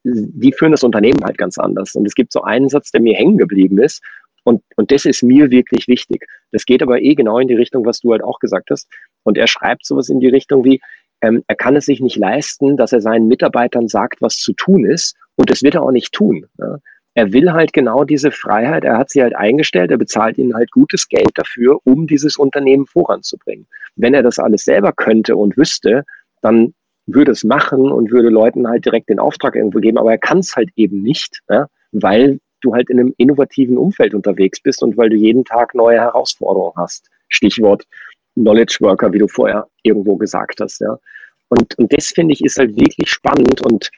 die 0.09 0.53
führen 0.53 0.73
das 0.73 0.85
Unternehmen 0.85 1.25
halt 1.25 1.37
ganz 1.37 1.59
anders. 1.59 1.95
Und 1.95 2.07
es 2.07 2.15
gibt 2.15 2.33
so 2.33 2.43
einen 2.43 2.69
Satz, 2.69 2.93
der 2.93 3.01
mir 3.01 3.15
hängen 3.15 3.39
geblieben 3.39 3.79
ist. 3.79 4.03
Und, 4.47 4.63
und 4.77 4.93
das 4.93 5.05
ist 5.05 5.25
mir 5.25 5.51
wirklich 5.51 5.89
wichtig. 5.89 6.25
Das 6.53 6.65
geht 6.67 6.81
aber 6.81 7.03
eh 7.03 7.17
genau 7.17 7.41
in 7.41 7.49
die 7.49 7.57
Richtung, 7.57 7.85
was 7.85 7.99
du 7.99 8.13
halt 8.13 8.23
auch 8.23 8.39
gesagt 8.39 8.71
hast. 8.71 8.87
Und 9.25 9.37
er 9.37 9.49
schreibt 9.49 9.85
sowas 9.85 10.09
in 10.09 10.21
die 10.21 10.29
Richtung 10.29 10.65
wie, 10.65 10.81
ähm, 11.21 11.43
er 11.49 11.57
kann 11.57 11.75
es 11.75 11.87
sich 11.87 12.01
nicht 12.01 12.17
leisten, 12.17 12.77
dass 12.77 12.93
er 12.93 13.01
seinen 13.01 13.27
Mitarbeitern 13.27 13.89
sagt, 13.89 14.23
was 14.23 14.37
zu 14.37 14.53
tun 14.53 14.85
ist. 14.85 15.17
Und 15.35 15.51
das 15.51 15.65
wird 15.65 15.75
er 15.75 15.83
auch 15.83 15.91
nicht 15.91 16.13
tun. 16.13 16.47
Ja. 16.59 16.79
Er 17.15 17.33
will 17.33 17.53
halt 17.53 17.73
genau 17.73 18.05
diese 18.05 18.31
Freiheit, 18.31 18.85
er 18.85 18.99
hat 18.99 19.11
sie 19.11 19.21
halt 19.21 19.35
eingestellt, 19.35 19.91
er 19.91 19.97
bezahlt 19.97 20.39
ihnen 20.39 20.55
halt 20.55 20.71
gutes 20.71 21.09
Geld 21.09 21.31
dafür, 21.35 21.81
um 21.83 22.07
dieses 22.07 22.37
Unternehmen 22.37 22.87
voranzubringen. 22.87 23.67
Wenn 23.97 24.15
er 24.15 24.23
das 24.23 24.39
alles 24.39 24.63
selber 24.63 24.93
könnte 24.93 25.35
und 25.37 25.57
wüsste, 25.57 26.05
dann 26.41 26.73
würde 27.07 27.33
es 27.33 27.43
machen 27.43 27.91
und 27.91 28.13
würde 28.13 28.29
Leuten 28.29 28.69
halt 28.69 28.85
direkt 28.85 29.09
den 29.09 29.19
Auftrag 29.19 29.57
irgendwo 29.57 29.81
geben, 29.81 29.99
aber 29.99 30.13
er 30.13 30.19
kann 30.19 30.39
es 30.39 30.55
halt 30.55 30.69
eben 30.77 31.03
nicht, 31.03 31.41
ja, 31.49 31.67
weil 31.91 32.39
du 32.67 32.75
halt 32.75 32.91
in 32.91 33.01
einem 33.01 33.15
innovativen 33.17 33.79
Umfeld 33.79 34.15
unterwegs 34.15 34.61
bist 34.61 34.83
und 34.83 34.97
weil 34.97 35.11
du 35.11 35.17
jeden 35.17 35.45
Tag 35.45 35.75
neue 35.75 36.01
Herausforderungen 36.01 36.75
hast. 36.77 37.09
Stichwort 37.29 37.87
Knowledge 38.35 38.79
Worker, 38.81 39.13
wie 39.13 39.19
du 39.19 39.29
vorher 39.29 39.67
irgendwo 39.83 40.17
gesagt 40.17 40.61
hast. 40.61 40.81
Ja. 40.81 40.99
Und, 41.49 41.79
und 41.79 41.93
das 41.93 42.09
finde 42.09 42.35
ich 42.35 42.45
ist 42.45 42.59
halt 42.59 42.77
wirklich 42.77 43.09
spannend 43.09 43.61
und 43.63 43.91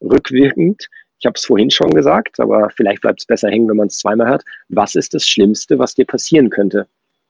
rückwirkend. 0.00 0.88
Ich 1.20 1.26
habe 1.26 1.34
es 1.36 1.44
vorhin 1.44 1.70
schon 1.70 1.90
gesagt, 1.90 2.40
aber 2.40 2.70
vielleicht 2.70 3.02
bleibt 3.02 3.20
es 3.20 3.26
besser 3.26 3.48
hängen, 3.48 3.68
wenn 3.68 3.76
man 3.76 3.86
es 3.86 3.98
zweimal 3.98 4.28
hört. 4.28 4.44
Was 4.68 4.94
ist 4.94 5.14
das 5.14 5.26
Schlimmste, 5.26 5.78
was 5.78 5.94
dir 5.94 6.04
passieren 6.04 6.50
könnte? 6.50 6.86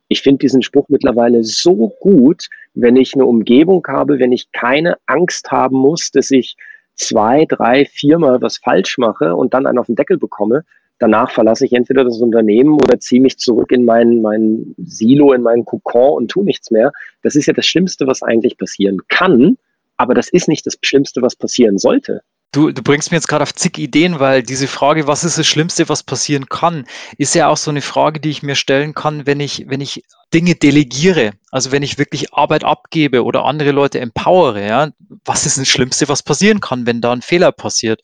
Ich 0.08 0.22
finde 0.22 0.40
diesen 0.40 0.62
Spruch 0.62 0.88
mittlerweile 0.88 1.44
so 1.44 1.88
gut, 2.00 2.48
wenn 2.74 2.96
ich 2.96 3.14
eine 3.14 3.24
Umgebung 3.24 3.84
habe, 3.86 4.18
wenn 4.18 4.32
ich 4.32 4.50
keine 4.52 4.96
Angst 5.06 5.50
haben 5.50 5.76
muss, 5.76 6.10
dass 6.10 6.30
ich 6.30 6.56
zwei, 6.94 7.46
drei, 7.46 7.84
viermal 7.86 8.40
was 8.42 8.58
falsch 8.58 8.98
mache 8.98 9.34
und 9.34 9.54
dann 9.54 9.66
einen 9.66 9.78
auf 9.78 9.86
den 9.86 9.96
Deckel 9.96 10.18
bekomme, 10.18 10.64
danach 10.98 11.30
verlasse 11.30 11.66
ich 11.66 11.72
entweder 11.72 12.04
das 12.04 12.20
Unternehmen 12.20 12.74
oder 12.74 13.00
ziehe 13.00 13.20
mich 13.20 13.38
zurück 13.38 13.72
in 13.72 13.84
mein, 13.84 14.22
mein 14.22 14.74
Silo, 14.78 15.32
in 15.32 15.42
meinen 15.42 15.64
Kokon 15.64 16.16
und 16.16 16.30
tue 16.30 16.44
nichts 16.44 16.70
mehr. 16.70 16.92
Das 17.22 17.34
ist 17.34 17.46
ja 17.46 17.52
das 17.52 17.66
Schlimmste, 17.66 18.06
was 18.06 18.22
eigentlich 18.22 18.56
passieren 18.56 19.00
kann, 19.08 19.56
aber 19.96 20.14
das 20.14 20.28
ist 20.28 20.48
nicht 20.48 20.66
das 20.66 20.78
Schlimmste, 20.80 21.22
was 21.22 21.36
passieren 21.36 21.78
sollte. 21.78 22.22
Du, 22.54 22.70
du 22.70 22.82
bringst 22.84 23.10
mir 23.10 23.16
jetzt 23.16 23.26
gerade 23.26 23.42
auf 23.42 23.52
zig 23.52 23.78
Ideen, 23.78 24.20
weil 24.20 24.44
diese 24.44 24.68
Frage, 24.68 25.08
was 25.08 25.24
ist 25.24 25.38
das 25.38 25.46
Schlimmste, 25.46 25.88
was 25.88 26.04
passieren 26.04 26.46
kann, 26.46 26.86
ist 27.18 27.34
ja 27.34 27.48
auch 27.48 27.56
so 27.56 27.68
eine 27.68 27.82
Frage, 27.82 28.20
die 28.20 28.30
ich 28.30 28.44
mir 28.44 28.54
stellen 28.54 28.94
kann, 28.94 29.26
wenn 29.26 29.40
ich, 29.40 29.64
wenn 29.66 29.80
ich 29.80 30.04
Dinge 30.32 30.54
delegiere, 30.54 31.32
also 31.50 31.72
wenn 31.72 31.82
ich 31.82 31.98
wirklich 31.98 32.32
Arbeit 32.32 32.62
abgebe 32.62 33.24
oder 33.24 33.44
andere 33.44 33.72
Leute 33.72 33.98
empowere, 33.98 34.64
ja, 34.64 34.90
was 35.24 35.46
ist 35.46 35.58
das 35.58 35.66
Schlimmste, 35.66 36.08
was 36.08 36.22
passieren 36.22 36.60
kann, 36.60 36.86
wenn 36.86 37.00
da 37.00 37.12
ein 37.12 37.22
Fehler 37.22 37.50
passiert? 37.50 38.02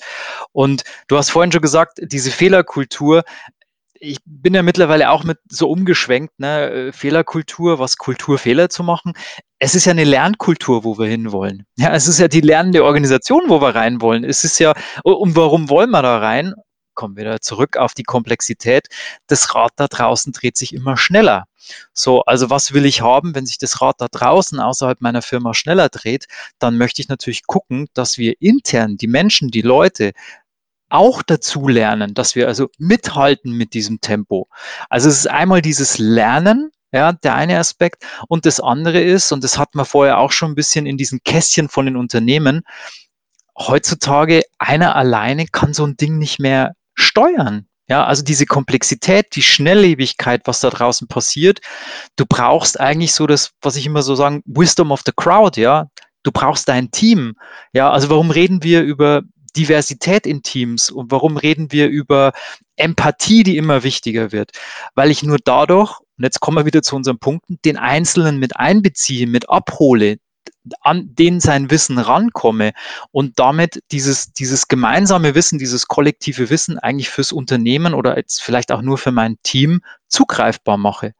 Und 0.50 0.82
du 1.06 1.16
hast 1.16 1.30
vorhin 1.30 1.52
schon 1.52 1.62
gesagt, 1.62 2.00
diese 2.02 2.32
Fehlerkultur, 2.32 3.22
ich 4.00 4.18
bin 4.24 4.54
ja 4.54 4.62
mittlerweile 4.62 5.10
auch 5.10 5.24
mit 5.24 5.38
so 5.48 5.70
umgeschwenkt, 5.70 6.40
ne, 6.40 6.70
äh, 6.70 6.92
Fehlerkultur, 6.92 7.78
was 7.78 7.98
Kultur, 7.98 8.38
Fehler 8.38 8.70
zu 8.70 8.82
machen. 8.82 9.12
Es 9.58 9.74
ist 9.74 9.84
ja 9.84 9.92
eine 9.92 10.04
Lernkultur, 10.04 10.84
wo 10.84 10.98
wir 10.98 11.06
hinwollen. 11.06 11.66
Ja, 11.76 11.94
es 11.94 12.08
ist 12.08 12.18
ja 12.18 12.26
die 12.26 12.40
lernende 12.40 12.82
Organisation, 12.82 13.42
wo 13.48 13.60
wir 13.60 13.74
rein 13.74 14.00
wollen. 14.00 14.24
Es 14.24 14.42
ist 14.42 14.58
ja, 14.58 14.72
und 15.04 15.36
warum 15.36 15.68
wollen 15.68 15.90
wir 15.90 16.02
da 16.02 16.18
rein? 16.18 16.54
Kommen 16.94 17.16
wir 17.16 17.24
wieder 17.24 17.40
zurück 17.40 17.76
auf 17.76 17.94
die 17.94 18.02
Komplexität. 18.02 18.88
Das 19.26 19.54
Rad 19.54 19.72
da 19.76 19.86
draußen 19.86 20.32
dreht 20.32 20.56
sich 20.56 20.74
immer 20.74 20.96
schneller. 20.96 21.44
So, 21.92 22.22
also 22.22 22.50
was 22.50 22.72
will 22.72 22.86
ich 22.86 23.02
haben, 23.02 23.34
wenn 23.34 23.46
sich 23.46 23.58
das 23.58 23.80
Rad 23.80 23.96
da 23.98 24.08
draußen 24.10 24.58
außerhalb 24.58 25.00
meiner 25.00 25.22
Firma 25.22 25.54
schneller 25.54 25.88
dreht? 25.88 26.26
Dann 26.58 26.78
möchte 26.78 27.02
ich 27.02 27.08
natürlich 27.08 27.46
gucken, 27.46 27.88
dass 27.94 28.18
wir 28.18 28.34
intern 28.40 28.96
die 28.96 29.06
Menschen, 29.06 29.50
die 29.50 29.62
Leute 29.62 30.12
auch 30.90 31.22
dazu 31.22 31.68
lernen, 31.68 32.14
dass 32.14 32.34
wir 32.34 32.48
also 32.48 32.68
mithalten 32.78 33.52
mit 33.52 33.74
diesem 33.74 34.00
Tempo. 34.00 34.48
Also 34.88 35.08
es 35.08 35.18
ist 35.18 35.30
einmal 35.30 35.62
dieses 35.62 35.98
Lernen, 35.98 36.70
ja, 36.92 37.12
der 37.12 37.34
eine 37.34 37.58
Aspekt. 37.58 38.04
Und 38.28 38.46
das 38.46 38.60
andere 38.60 39.00
ist, 39.00 39.32
und 39.32 39.44
das 39.44 39.58
hat 39.58 39.74
man 39.74 39.86
vorher 39.86 40.18
auch 40.18 40.32
schon 40.32 40.52
ein 40.52 40.56
bisschen 40.56 40.86
in 40.86 40.96
diesen 40.96 41.20
Kästchen 41.24 41.68
von 41.68 41.86
den 41.86 41.96
Unternehmen, 41.96 42.62
heutzutage 43.56 44.42
einer 44.58 44.96
alleine 44.96 45.46
kann 45.46 45.74
so 45.74 45.86
ein 45.86 45.96
Ding 45.96 46.18
nicht 46.18 46.38
mehr 46.38 46.74
steuern. 46.94 47.66
Ja, 47.88 48.04
also 48.04 48.22
diese 48.22 48.46
Komplexität, 48.46 49.34
die 49.34 49.42
Schnelllebigkeit, 49.42 50.42
was 50.44 50.60
da 50.60 50.70
draußen 50.70 51.08
passiert. 51.08 51.60
Du 52.14 52.24
brauchst 52.24 52.78
eigentlich 52.78 53.12
so 53.12 53.26
das, 53.26 53.50
was 53.62 53.74
ich 53.74 53.84
immer 53.84 54.02
so 54.02 54.14
sagen, 54.14 54.42
Wisdom 54.46 54.92
of 54.92 55.02
the 55.04 55.12
Crowd, 55.14 55.60
ja. 55.60 55.88
Du 56.22 56.30
brauchst 56.30 56.68
dein 56.68 56.92
Team. 56.92 57.34
Ja, 57.72 57.90
also 57.90 58.08
warum 58.08 58.30
reden 58.30 58.62
wir 58.62 58.82
über 58.82 59.22
Diversität 59.52 60.26
in 60.26 60.42
Teams 60.42 60.90
und 60.90 61.10
warum 61.10 61.36
reden 61.36 61.72
wir 61.72 61.88
über 61.88 62.32
Empathie, 62.76 63.42
die 63.42 63.56
immer 63.56 63.82
wichtiger 63.82 64.32
wird? 64.32 64.52
Weil 64.94 65.10
ich 65.10 65.22
nur 65.22 65.38
dadurch, 65.42 65.98
und 66.18 66.24
jetzt 66.24 66.40
kommen 66.40 66.58
wir 66.58 66.66
wieder 66.66 66.82
zu 66.82 66.96
unseren 66.96 67.18
Punkten, 67.18 67.58
den 67.64 67.76
Einzelnen 67.76 68.38
mit 68.38 68.56
einbeziehe, 68.56 69.26
mit 69.26 69.48
abhole, 69.48 70.18
an 70.80 71.14
den 71.14 71.40
sein 71.40 71.70
Wissen 71.70 71.98
rankomme 71.98 72.72
und 73.12 73.38
damit 73.38 73.82
dieses, 73.92 74.32
dieses 74.32 74.68
gemeinsame 74.68 75.34
Wissen, 75.34 75.58
dieses 75.58 75.86
kollektive 75.86 76.50
Wissen 76.50 76.78
eigentlich 76.78 77.08
fürs 77.08 77.32
Unternehmen 77.32 77.94
oder 77.94 78.16
jetzt 78.16 78.42
vielleicht 78.42 78.72
auch 78.72 78.82
nur 78.82 78.98
für 78.98 79.12
mein 79.12 79.36
Team 79.42 79.80
zugreifbar 80.08 80.76
mache. 80.76 81.12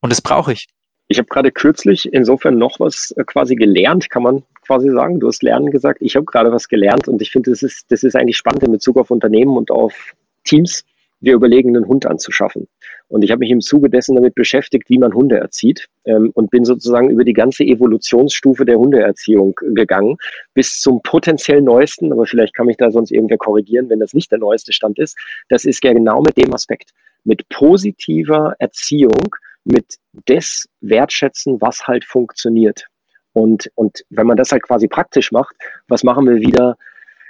Und 0.00 0.10
das 0.10 0.22
brauche 0.22 0.52
ich. 0.52 0.68
Ich 1.08 1.18
habe 1.18 1.28
gerade 1.28 1.52
kürzlich 1.52 2.12
insofern 2.12 2.58
noch 2.58 2.80
was 2.80 3.12
äh, 3.16 3.24
quasi 3.24 3.54
gelernt, 3.54 4.10
kann 4.10 4.22
man 4.22 4.42
quasi 4.66 4.90
sagen. 4.90 5.20
Du 5.20 5.28
hast 5.28 5.42
Lernen 5.42 5.70
gesagt. 5.70 5.98
Ich 6.00 6.16
habe 6.16 6.26
gerade 6.26 6.52
was 6.52 6.68
gelernt 6.68 7.08
und 7.08 7.22
ich 7.22 7.30
finde, 7.30 7.50
das 7.50 7.62
ist, 7.62 7.90
das 7.90 8.02
ist 8.02 8.16
eigentlich 8.16 8.36
spannend 8.36 8.62
in 8.62 8.72
Bezug 8.72 8.96
auf 8.96 9.10
Unternehmen 9.10 9.56
und 9.56 9.70
auf 9.70 10.12
Teams. 10.44 10.84
Wir 11.20 11.34
überlegen, 11.34 11.74
einen 11.74 11.88
Hund 11.88 12.04
anzuschaffen. 12.04 12.68
Und 13.08 13.22
ich 13.22 13.30
habe 13.30 13.38
mich 13.38 13.50
im 13.50 13.60
Zuge 13.60 13.88
dessen 13.88 14.16
damit 14.16 14.34
beschäftigt, 14.34 14.90
wie 14.90 14.98
man 14.98 15.14
Hunde 15.14 15.38
erzieht 15.38 15.88
ähm, 16.04 16.30
und 16.34 16.50
bin 16.50 16.64
sozusagen 16.64 17.08
über 17.10 17.24
die 17.24 17.32
ganze 17.32 17.64
Evolutionsstufe 17.64 18.64
der 18.64 18.78
Hundeerziehung 18.78 19.54
gegangen 19.74 20.16
bis 20.54 20.80
zum 20.80 21.00
potenziell 21.02 21.62
neuesten, 21.62 22.12
aber 22.12 22.26
vielleicht 22.26 22.54
kann 22.54 22.66
mich 22.66 22.76
da 22.76 22.90
sonst 22.90 23.12
irgendwer 23.12 23.38
korrigieren, 23.38 23.88
wenn 23.88 24.00
das 24.00 24.12
nicht 24.12 24.30
der 24.30 24.38
neueste 24.38 24.72
Stand 24.72 24.98
ist. 24.98 25.16
Das 25.48 25.64
ist 25.64 25.82
ja 25.84 25.92
genau 25.92 26.20
mit 26.20 26.36
dem 26.36 26.52
Aspekt, 26.52 26.90
mit 27.24 27.48
positiver 27.48 28.54
Erziehung, 28.58 29.34
mit 29.64 29.96
des 30.28 30.68
Wertschätzen, 30.80 31.60
was 31.60 31.86
halt 31.86 32.04
funktioniert. 32.04 32.86
Und, 33.36 33.70
und 33.74 34.02
wenn 34.08 34.26
man 34.26 34.38
das 34.38 34.50
halt 34.50 34.62
quasi 34.62 34.88
praktisch 34.88 35.30
macht, 35.30 35.54
was 35.88 36.02
machen 36.02 36.26
wir 36.26 36.36
wieder 36.36 36.78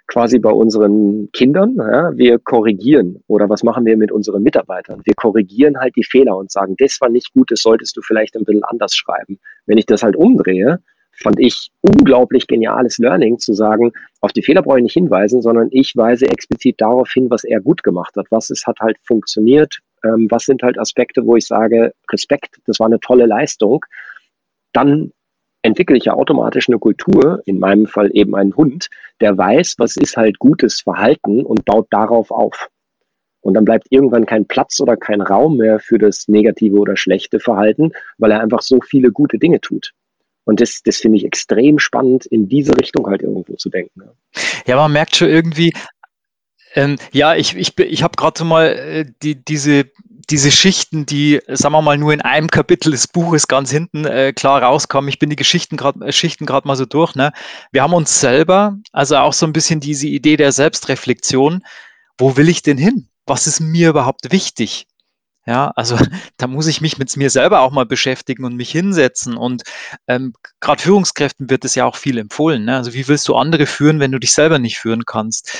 quasi 0.06 0.38
bei 0.38 0.50
unseren 0.52 1.28
Kindern? 1.32 1.74
Ja, 1.78 2.16
wir 2.16 2.38
korrigieren. 2.38 3.24
Oder 3.26 3.48
was 3.48 3.64
machen 3.64 3.84
wir 3.84 3.96
mit 3.96 4.12
unseren 4.12 4.44
Mitarbeitern? 4.44 5.00
Wir 5.04 5.14
korrigieren 5.14 5.78
halt 5.80 5.96
die 5.96 6.04
Fehler 6.04 6.36
und 6.36 6.52
sagen, 6.52 6.76
das 6.78 7.00
war 7.00 7.08
nicht 7.08 7.32
gut, 7.32 7.50
das 7.50 7.60
solltest 7.60 7.96
du 7.96 8.02
vielleicht 8.02 8.36
ein 8.36 8.44
bisschen 8.44 8.62
anders 8.62 8.94
schreiben. 8.94 9.40
Wenn 9.66 9.78
ich 9.78 9.86
das 9.86 10.04
halt 10.04 10.14
umdrehe, 10.14 10.78
fand 11.10 11.40
ich 11.40 11.72
unglaublich 11.80 12.46
geniales 12.46 12.98
Learning 12.98 13.40
zu 13.40 13.52
sagen, 13.52 13.90
auf 14.20 14.32
die 14.32 14.42
Fehler 14.42 14.62
brauche 14.62 14.78
ich 14.78 14.84
nicht 14.84 14.92
hinweisen, 14.92 15.42
sondern 15.42 15.70
ich 15.72 15.96
weise 15.96 16.28
explizit 16.28 16.80
darauf 16.80 17.10
hin, 17.10 17.30
was 17.30 17.42
er 17.42 17.60
gut 17.60 17.82
gemacht 17.82 18.14
hat. 18.16 18.26
Was 18.30 18.50
es 18.50 18.64
hat 18.64 18.78
halt 18.78 18.96
funktioniert, 19.02 19.80
ähm, 20.04 20.28
was 20.30 20.44
sind 20.44 20.62
halt 20.62 20.78
Aspekte, 20.78 21.26
wo 21.26 21.34
ich 21.34 21.48
sage, 21.48 21.94
Respekt, 22.12 22.60
das 22.66 22.78
war 22.78 22.86
eine 22.86 23.00
tolle 23.00 23.26
Leistung. 23.26 23.84
Dann 24.72 25.10
entwickle 25.66 25.96
ich 25.96 26.04
ja 26.04 26.14
automatisch 26.14 26.68
eine 26.68 26.78
Kultur, 26.78 27.42
in 27.44 27.58
meinem 27.58 27.86
Fall 27.86 28.10
eben 28.14 28.34
einen 28.34 28.56
Hund, 28.56 28.88
der 29.20 29.36
weiß, 29.36 29.74
was 29.78 29.96
ist 29.96 30.16
halt 30.16 30.38
gutes 30.38 30.80
Verhalten 30.80 31.44
und 31.44 31.64
baut 31.64 31.88
darauf 31.90 32.30
auf. 32.30 32.68
Und 33.40 33.54
dann 33.54 33.64
bleibt 33.64 33.86
irgendwann 33.90 34.26
kein 34.26 34.46
Platz 34.46 34.80
oder 34.80 34.96
kein 34.96 35.20
Raum 35.20 35.58
mehr 35.58 35.78
für 35.78 35.98
das 35.98 36.26
negative 36.28 36.78
oder 36.78 36.96
schlechte 36.96 37.38
Verhalten, 37.38 37.92
weil 38.18 38.32
er 38.32 38.40
einfach 38.40 38.62
so 38.62 38.80
viele 38.80 39.12
gute 39.12 39.38
Dinge 39.38 39.60
tut. 39.60 39.92
Und 40.44 40.60
das, 40.60 40.82
das 40.84 40.98
finde 40.98 41.18
ich 41.18 41.24
extrem 41.24 41.78
spannend, 41.78 42.26
in 42.26 42.48
diese 42.48 42.76
Richtung 42.76 43.06
halt 43.06 43.22
irgendwo 43.22 43.54
zu 43.54 43.68
denken. 43.68 44.02
Ja, 44.66 44.76
man 44.76 44.92
merkt 44.92 45.16
schon 45.16 45.28
irgendwie, 45.28 45.72
ähm, 46.74 46.96
ja, 47.12 47.34
ich, 47.34 47.56
ich, 47.56 47.76
ich 47.78 48.02
habe 48.02 48.16
gerade 48.16 48.38
so 48.38 48.44
mal 48.44 48.66
äh, 48.66 49.06
die, 49.22 49.44
diese 49.44 49.84
diese 50.30 50.50
Schichten, 50.50 51.06
die, 51.06 51.40
sagen 51.48 51.74
wir 51.74 51.82
mal, 51.82 51.98
nur 51.98 52.12
in 52.12 52.20
einem 52.20 52.48
Kapitel 52.48 52.90
des 52.90 53.06
Buches 53.06 53.46
ganz 53.46 53.70
hinten 53.70 54.04
äh, 54.04 54.32
klar 54.32 54.62
rauskommen. 54.62 55.08
Ich 55.08 55.18
bin 55.18 55.30
die 55.30 55.36
Geschichten 55.36 55.76
gerade 55.76 56.04
äh, 56.04 56.12
Schichten 56.12 56.46
gerade 56.46 56.66
mal 56.66 56.76
so 56.76 56.84
durch. 56.84 57.14
Ne? 57.14 57.32
Wir 57.70 57.82
haben 57.82 57.94
uns 57.94 58.20
selber, 58.20 58.76
also 58.92 59.16
auch 59.16 59.32
so 59.32 59.46
ein 59.46 59.52
bisschen 59.52 59.80
diese 59.80 60.08
Idee 60.08 60.36
der 60.36 60.52
Selbstreflexion. 60.52 61.62
Wo 62.18 62.36
will 62.36 62.48
ich 62.48 62.62
denn 62.62 62.78
hin? 62.78 63.08
Was 63.26 63.46
ist 63.46 63.60
mir 63.60 63.90
überhaupt 63.90 64.32
wichtig? 64.32 64.88
Ja, 65.46 65.72
also 65.76 65.96
da 66.38 66.48
muss 66.48 66.66
ich 66.66 66.80
mich 66.80 66.98
mit 66.98 67.16
mir 67.16 67.30
selber 67.30 67.60
auch 67.60 67.70
mal 67.70 67.86
beschäftigen 67.86 68.44
und 68.44 68.56
mich 68.56 68.70
hinsetzen. 68.72 69.36
Und 69.36 69.62
ähm, 70.08 70.32
gerade 70.60 70.82
Führungskräften 70.82 71.50
wird 71.50 71.64
es 71.64 71.76
ja 71.76 71.84
auch 71.84 71.96
viel 71.96 72.18
empfohlen. 72.18 72.64
Ne? 72.64 72.76
Also 72.76 72.94
wie 72.94 73.06
willst 73.06 73.28
du 73.28 73.36
andere 73.36 73.66
führen, 73.66 74.00
wenn 74.00 74.12
du 74.12 74.18
dich 74.18 74.32
selber 74.32 74.58
nicht 74.58 74.78
führen 74.78 75.04
kannst? 75.04 75.56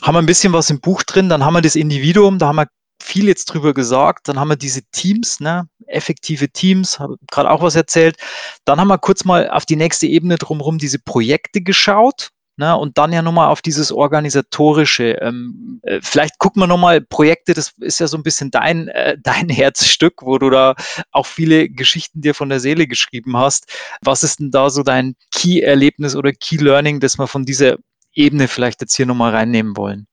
Haben 0.00 0.14
wir 0.14 0.20
ein 0.20 0.26
bisschen 0.26 0.52
was 0.52 0.70
im 0.70 0.80
Buch 0.80 1.02
drin, 1.02 1.28
dann 1.28 1.44
haben 1.44 1.54
wir 1.54 1.60
das 1.60 1.76
Individuum, 1.76 2.38
da 2.38 2.46
haben 2.46 2.56
wir 2.56 2.68
viel 3.02 3.26
jetzt 3.26 3.46
drüber 3.46 3.74
gesagt. 3.74 4.28
Dann 4.28 4.38
haben 4.38 4.48
wir 4.48 4.56
diese 4.56 4.82
Teams, 4.92 5.40
ne, 5.40 5.68
effektive 5.86 6.48
Teams, 6.48 6.98
habe 6.98 7.16
gerade 7.30 7.50
auch 7.50 7.62
was 7.62 7.76
erzählt. 7.76 8.16
Dann 8.64 8.80
haben 8.80 8.88
wir 8.88 8.98
kurz 8.98 9.24
mal 9.24 9.50
auf 9.50 9.66
die 9.66 9.76
nächste 9.76 10.06
Ebene 10.06 10.36
drumherum 10.36 10.78
diese 10.78 10.98
Projekte 10.98 11.60
geschaut. 11.60 12.30
Ne, 12.56 12.76
und 12.76 12.98
dann 12.98 13.10
ja 13.10 13.22
nochmal 13.22 13.48
auf 13.48 13.62
dieses 13.62 13.90
organisatorische. 13.90 15.12
Ähm, 15.22 15.80
äh, 15.82 16.00
vielleicht 16.02 16.38
gucken 16.38 16.60
wir 16.60 16.66
nochmal 16.66 17.00
Projekte, 17.00 17.54
das 17.54 17.72
ist 17.80 18.00
ja 18.00 18.06
so 18.06 18.18
ein 18.18 18.22
bisschen 18.22 18.50
dein, 18.50 18.88
äh, 18.88 19.16
dein 19.22 19.48
Herzstück, 19.48 20.20
wo 20.20 20.36
du 20.36 20.50
da 20.50 20.74
auch 21.10 21.24
viele 21.24 21.70
Geschichten 21.70 22.20
dir 22.20 22.34
von 22.34 22.50
der 22.50 22.60
Seele 22.60 22.86
geschrieben 22.86 23.34
hast. 23.38 23.72
Was 24.02 24.22
ist 24.22 24.40
denn 24.40 24.50
da 24.50 24.68
so 24.68 24.82
dein 24.82 25.14
Key-Erlebnis 25.32 26.14
oder 26.14 26.32
Key-Learning, 26.32 27.00
das 27.00 27.18
wir 27.18 27.28
von 27.28 27.46
dieser 27.46 27.78
Ebene 28.12 28.46
vielleicht 28.46 28.82
jetzt 28.82 28.94
hier 28.94 29.06
nochmal 29.06 29.34
reinnehmen 29.34 29.78
wollen? 29.78 30.06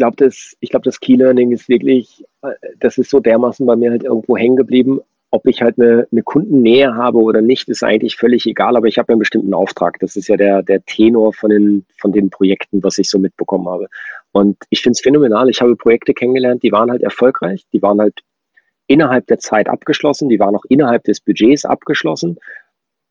Ich 0.00 0.02
glaube, 0.02 0.16
das, 0.16 0.56
ich 0.60 0.70
glaube, 0.70 0.84
das 0.84 0.98
Key 0.98 1.16
Learning 1.16 1.52
ist 1.52 1.68
wirklich, 1.68 2.24
äh, 2.40 2.52
das 2.78 2.96
ist 2.96 3.10
so 3.10 3.20
dermaßen 3.20 3.66
bei 3.66 3.76
mir 3.76 3.90
halt 3.90 4.02
irgendwo 4.02 4.34
hängen 4.34 4.56
geblieben. 4.56 5.00
Ob 5.30 5.46
ich 5.46 5.60
halt 5.60 5.78
eine, 5.78 6.08
eine 6.10 6.22
Kundennähe 6.22 6.94
habe 6.94 7.18
oder 7.18 7.42
nicht, 7.42 7.68
ist 7.68 7.82
eigentlich 7.82 8.16
völlig 8.16 8.46
egal, 8.46 8.78
aber 8.78 8.86
ich 8.86 8.96
habe 8.96 9.12
einen 9.12 9.18
bestimmten 9.18 9.52
Auftrag. 9.52 9.98
Das 9.98 10.16
ist 10.16 10.28
ja 10.28 10.38
der, 10.38 10.62
der 10.62 10.82
Tenor 10.86 11.34
von 11.34 11.50
den, 11.50 11.84
von 11.98 12.12
den 12.12 12.30
Projekten, 12.30 12.82
was 12.82 12.96
ich 12.96 13.10
so 13.10 13.18
mitbekommen 13.18 13.68
habe. 13.68 13.88
Und 14.32 14.56
ich 14.70 14.80
finde 14.80 14.94
es 14.94 15.02
phänomenal. 15.02 15.50
Ich 15.50 15.60
habe 15.60 15.76
Projekte 15.76 16.14
kennengelernt, 16.14 16.62
die 16.62 16.72
waren 16.72 16.90
halt 16.90 17.02
erfolgreich, 17.02 17.66
die 17.74 17.82
waren 17.82 18.00
halt 18.00 18.20
innerhalb 18.86 19.26
der 19.26 19.38
Zeit 19.38 19.68
abgeschlossen, 19.68 20.30
die 20.30 20.40
waren 20.40 20.56
auch 20.56 20.64
innerhalb 20.70 21.04
des 21.04 21.20
Budgets 21.20 21.66
abgeschlossen 21.66 22.38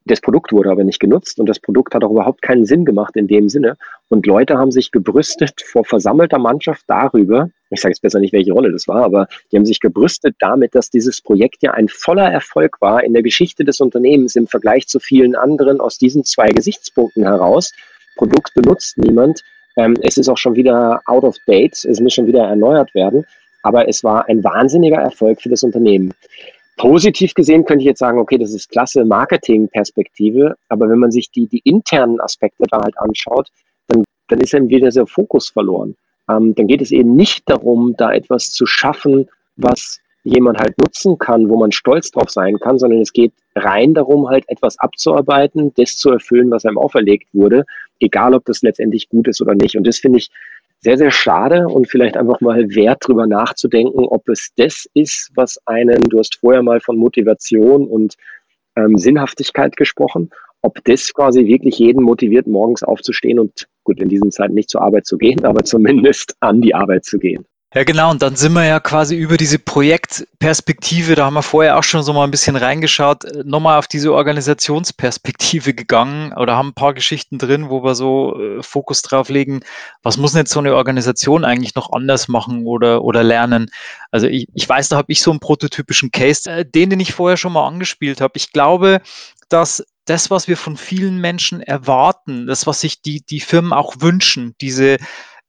das 0.09 0.21
Produkt 0.21 0.51
wurde 0.51 0.71
aber 0.71 0.83
nicht 0.83 0.99
genutzt 0.99 1.39
und 1.39 1.47
das 1.47 1.59
Produkt 1.59 1.93
hat 1.93 2.03
auch 2.03 2.09
überhaupt 2.11 2.41
keinen 2.41 2.65
Sinn 2.65 2.83
gemacht 2.83 3.15
in 3.15 3.27
dem 3.27 3.47
Sinne. 3.47 3.77
Und 4.09 4.25
Leute 4.25 4.57
haben 4.57 4.71
sich 4.71 4.91
gebrüstet 4.91 5.61
vor 5.61 5.85
versammelter 5.85 6.39
Mannschaft 6.39 6.83
darüber, 6.87 7.49
ich 7.69 7.79
sage 7.79 7.91
jetzt 7.91 8.01
besser 8.01 8.19
nicht, 8.19 8.33
welche 8.33 8.51
Rolle 8.51 8.71
das 8.71 8.87
war, 8.87 9.03
aber 9.03 9.27
die 9.51 9.57
haben 9.57 9.65
sich 9.65 9.79
gebrüstet 9.79 10.35
damit, 10.39 10.73
dass 10.73 10.89
dieses 10.89 11.21
Projekt 11.21 11.61
ja 11.61 11.71
ein 11.71 11.87
voller 11.87 12.27
Erfolg 12.27 12.81
war 12.81 13.03
in 13.03 13.13
der 13.13 13.21
Geschichte 13.21 13.63
des 13.63 13.79
Unternehmens 13.79 14.35
im 14.35 14.47
Vergleich 14.47 14.87
zu 14.87 14.99
vielen 14.99 15.35
anderen 15.35 15.79
aus 15.79 15.99
diesen 15.99 16.23
zwei 16.23 16.49
Gesichtspunkten 16.49 17.23
heraus. 17.23 17.71
Produkt 18.17 18.53
benutzt 18.55 18.97
niemand. 18.97 19.43
Ähm, 19.77 19.95
es 20.01 20.17
ist 20.17 20.27
auch 20.27 20.37
schon 20.37 20.55
wieder 20.55 21.01
out 21.05 21.23
of 21.23 21.37
date. 21.45 21.85
Es 21.85 21.99
muss 21.99 22.13
schon 22.13 22.25
wieder 22.25 22.45
erneuert 22.45 22.93
werden. 22.95 23.25
Aber 23.61 23.87
es 23.87 24.03
war 24.03 24.27
ein 24.27 24.43
wahnsinniger 24.43 24.97
Erfolg 24.97 25.41
für 25.41 25.49
das 25.49 25.63
Unternehmen. 25.63 26.13
Positiv 26.79 27.33
gesehen 27.33 27.65
könnte 27.65 27.81
ich 27.81 27.87
jetzt 27.87 27.99
sagen, 27.99 28.19
okay, 28.19 28.37
das 28.37 28.53
ist 28.53 28.69
klasse 28.69 29.03
Marketing-Perspektive, 29.03 30.55
aber 30.69 30.89
wenn 30.89 30.97
man 30.97 31.11
sich 31.11 31.29
die, 31.29 31.45
die 31.45 31.59
internen 31.65 32.21
Aspekte 32.21 32.63
da 32.71 32.81
halt 32.81 32.97
anschaut, 32.97 33.49
dann, 33.87 34.05
dann 34.29 34.39
ist 34.39 34.53
eben 34.53 34.69
wieder 34.69 34.89
der 34.89 35.05
Fokus 35.05 35.49
verloren. 35.49 35.97
Ähm, 36.29 36.55
dann 36.55 36.67
geht 36.67 36.81
es 36.81 36.91
eben 36.91 37.15
nicht 37.15 37.49
darum, 37.49 37.95
da 37.97 38.13
etwas 38.13 38.51
zu 38.51 38.65
schaffen, 38.65 39.27
was 39.57 39.99
jemand 40.23 40.57
halt 40.57 40.77
nutzen 40.77 41.17
kann, 41.17 41.49
wo 41.49 41.57
man 41.57 41.73
stolz 41.73 42.11
drauf 42.11 42.29
sein 42.29 42.57
kann, 42.59 42.79
sondern 42.79 43.01
es 43.01 43.11
geht 43.11 43.33
rein 43.55 43.93
darum, 43.93 44.29
halt 44.29 44.45
etwas 44.47 44.79
abzuarbeiten, 44.79 45.73
das 45.75 45.97
zu 45.97 46.11
erfüllen, 46.11 46.49
was 46.49 46.65
einem 46.65 46.77
auferlegt 46.77 47.27
wurde, 47.33 47.65
egal 47.99 48.33
ob 48.33 48.45
das 48.45 48.61
letztendlich 48.61 49.09
gut 49.09 49.27
ist 49.27 49.41
oder 49.41 49.53
nicht. 49.53 49.75
Und 49.75 49.85
das 49.85 49.97
finde 49.97 50.19
ich 50.19 50.29
sehr, 50.81 50.97
sehr 50.97 51.11
schade 51.11 51.67
und 51.67 51.89
vielleicht 51.89 52.15
einfach 52.15 52.39
mal 52.41 52.69
wert, 52.73 53.05
drüber 53.05 53.27
nachzudenken, 53.27 54.05
ob 54.05 54.27
es 54.29 54.51
das 54.55 54.85
ist, 54.93 55.29
was 55.35 55.59
einen, 55.65 56.01
du 56.03 56.19
hast 56.19 56.39
vorher 56.39 56.63
mal 56.63 56.79
von 56.79 56.97
Motivation 56.97 57.87
und 57.87 58.15
ähm, 58.75 58.97
Sinnhaftigkeit 58.97 59.75
gesprochen, 59.75 60.29
ob 60.61 60.83
das 60.85 61.13
quasi 61.13 61.45
wirklich 61.45 61.79
jeden 61.79 62.03
motiviert, 62.03 62.47
morgens 62.47 62.83
aufzustehen 62.83 63.39
und 63.39 63.67
gut, 63.83 63.99
in 64.01 64.09
diesen 64.09 64.31
Zeiten 64.31 64.53
nicht 64.53 64.69
zur 64.69 64.81
Arbeit 64.81 65.05
zu 65.05 65.17
gehen, 65.17 65.43
aber 65.45 65.63
zumindest 65.63 66.35
an 66.39 66.61
die 66.61 66.73
Arbeit 66.73 67.05
zu 67.05 67.19
gehen. 67.19 67.45
Ja, 67.75 67.84
genau. 67.84 68.10
Und 68.10 68.23
dann 68.23 68.36
sind 68.36 68.53
wir 68.53 68.65
ja 68.65 68.79
quasi 68.79 69.15
über 69.15 69.38
diese 69.38 69.60
Projektperspektive, 69.60 71.13
da 71.13 71.25
haben 71.25 71.36
wir 71.36 71.43
vorher 71.43 71.77
auch 71.77 71.84
schon 71.84 72.01
so 72.01 72.13
mal 72.13 72.23
ein 72.23 72.32
bisschen 72.32 72.55
reingeschaut, 72.55 73.25
äh, 73.25 73.43
nochmal 73.45 73.77
auf 73.77 73.88
diese 73.88 74.12
Organisationsperspektive 74.12 75.75
gegangen 75.75 76.34
oder 76.34 76.55
haben 76.55 76.69
ein 76.69 76.73
paar 76.73 76.95
Geschichten 76.95 77.38
drin, 77.38 77.69
wo 77.69 77.84
wir 77.84 77.93
so 77.93 78.36
äh, 78.41 78.63
Fokus 78.63 79.03
drauf 79.03 79.29
legen, 79.29 79.60
was 80.01 80.17
muss 80.17 80.32
denn 80.32 80.39
jetzt 80.39 80.51
so 80.51 80.60
eine 80.60 80.73
Organisation 80.75 81.45
eigentlich 81.45 81.75
noch 81.75 81.91
anders 81.93 82.27
machen 82.27 82.65
oder, 82.65 83.03
oder 83.03 83.23
lernen? 83.23 83.69
Also 84.10 84.25
ich, 84.25 84.47
ich 84.55 84.67
weiß, 84.67 84.89
da 84.89 84.97
habe 84.97 85.12
ich 85.12 85.21
so 85.21 85.29
einen 85.29 85.39
prototypischen 85.39 86.10
Case, 86.10 86.49
äh, 86.49 86.65
den, 86.65 86.89
den 86.89 86.99
ich 86.99 87.13
vorher 87.13 87.38
schon 87.38 87.53
mal 87.53 87.67
angespielt 87.67 88.19
habe. 88.19 88.34
Ich 88.36 88.51
glaube, 88.51 88.99
dass 89.47 89.86
das, 90.05 90.32
was 90.32 90.47
wir 90.47 90.58
von 90.58 90.75
vielen 90.75 91.21
Menschen 91.21 91.62
erwarten, 91.62 92.47
das, 92.47 92.65
was 92.65 92.82
sich 92.82 93.03
die, 93.03 93.21
die 93.23 93.41
Firmen 93.41 93.73
auch 93.73 93.97
wünschen, 93.99 94.55
diese 94.60 94.97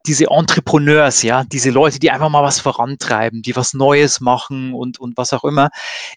diese 0.06 0.26
Entrepreneurs, 0.30 1.22
ja, 1.22 1.44
diese 1.44 1.70
Leute, 1.70 1.98
die 1.98 2.10
einfach 2.10 2.30
mal 2.30 2.42
was 2.42 2.58
vorantreiben, 2.60 3.42
die 3.42 3.54
was 3.54 3.74
Neues 3.74 4.20
machen 4.20 4.72
und, 4.72 4.98
und 4.98 5.16
was 5.16 5.32
auch 5.32 5.44
immer. 5.44 5.70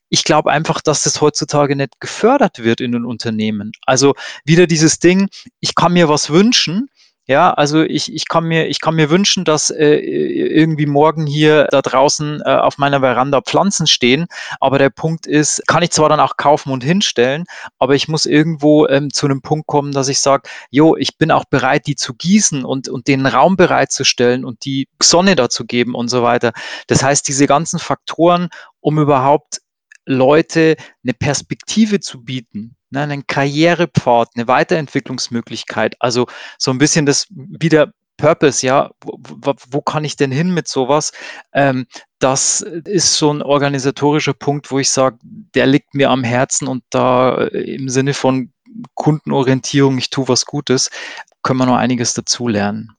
Ich 0.09 0.23
glaube 0.23 0.51
einfach, 0.51 0.81
dass 0.81 1.03
das 1.03 1.19
heutzutage 1.19 1.75
nicht 1.75 1.99
gefördert 1.99 2.63
wird 2.63 2.79
in 2.79 2.93
den 2.93 3.05
Unternehmen. 3.05 3.71
Also 3.85 4.13
wieder 4.45 4.67
dieses 4.67 4.99
Ding, 4.99 5.27
ich 5.59 5.75
kann 5.75 5.93
mir 5.93 6.07
was 6.07 6.29
wünschen, 6.29 6.89
ja, 7.25 7.53
also 7.53 7.81
ich, 7.83 8.13
ich, 8.13 8.27
kann 8.27 8.43
mir, 8.43 8.67
ich 8.67 8.81
kann 8.81 8.95
mir 8.95 9.09
wünschen, 9.09 9.45
dass 9.45 9.69
äh, 9.69 9.95
irgendwie 9.95 10.85
morgen 10.85 11.25
hier 11.25 11.67
da 11.71 11.81
draußen 11.81 12.41
äh, 12.45 12.49
auf 12.49 12.77
meiner 12.77 12.99
Veranda 12.99 13.39
Pflanzen 13.41 13.87
stehen. 13.87 14.27
Aber 14.59 14.77
der 14.77 14.89
Punkt 14.89 15.25
ist, 15.25 15.65
kann 15.65 15.83
ich 15.83 15.91
zwar 15.91 16.09
dann 16.09 16.19
auch 16.19 16.35
kaufen 16.35 16.71
und 16.73 16.83
hinstellen, 16.83 17.45
aber 17.79 17.95
ich 17.95 18.09
muss 18.09 18.25
irgendwo 18.25 18.87
ähm, 18.87 19.09
zu 19.11 19.25
einem 19.25 19.41
Punkt 19.41 19.67
kommen, 19.67 19.93
dass 19.93 20.09
ich 20.09 20.19
sage, 20.19 20.49
jo, 20.69 20.97
ich 20.97 21.17
bin 21.17 21.31
auch 21.31 21.45
bereit, 21.45 21.87
die 21.87 21.95
zu 21.95 22.13
gießen 22.13 22.65
und, 22.65 22.89
und 22.89 23.07
den 23.07 23.25
Raum 23.25 23.55
bereitzustellen 23.55 24.43
und 24.43 24.65
die 24.65 24.89
Sonne 25.01 25.37
dazu 25.37 25.65
geben 25.65 25.95
und 25.95 26.09
so 26.09 26.23
weiter. 26.23 26.51
Das 26.87 27.03
heißt, 27.03 27.25
diese 27.25 27.47
ganzen 27.47 27.79
Faktoren, 27.79 28.49
um 28.81 28.99
überhaupt 28.99 29.61
Leute 30.05 30.75
eine 31.03 31.13
Perspektive 31.13 31.99
zu 31.99 32.23
bieten, 32.23 32.75
ne, 32.89 33.01
einen 33.01 33.27
Karrierepfad, 33.27 34.29
eine 34.35 34.47
Weiterentwicklungsmöglichkeit. 34.47 35.95
Also 35.99 36.27
so 36.57 36.71
ein 36.71 36.77
bisschen 36.77 37.05
das 37.05 37.27
wieder 37.29 37.93
Purpose, 38.17 38.65
ja, 38.65 38.91
wo, 39.03 39.53
wo, 39.69 39.81
kann 39.81 40.05
ich 40.05 40.15
denn 40.15 40.31
hin 40.31 40.53
mit 40.53 40.67
sowas? 40.67 41.11
Ähm, 41.53 41.87
das 42.19 42.61
ist 42.61 43.17
so 43.17 43.33
ein 43.33 43.41
organisatorischer 43.41 44.33
Punkt, 44.33 44.71
wo 44.71 44.79
ich 44.79 44.89
sage, 44.89 45.17
der 45.23 45.65
liegt 45.65 45.95
mir 45.95 46.09
am 46.09 46.23
Herzen 46.23 46.67
und 46.67 46.83
da 46.89 47.47
äh, 47.47 47.75
im 47.75 47.89
Sinne 47.89 48.13
von 48.13 48.51
Kundenorientierung, 48.95 49.97
ich 49.97 50.09
tue 50.09 50.27
was 50.27 50.45
Gutes, 50.45 50.89
können 51.41 51.59
wir 51.59 51.65
noch 51.65 51.75
einiges 51.75 52.13
dazulernen. 52.13 52.91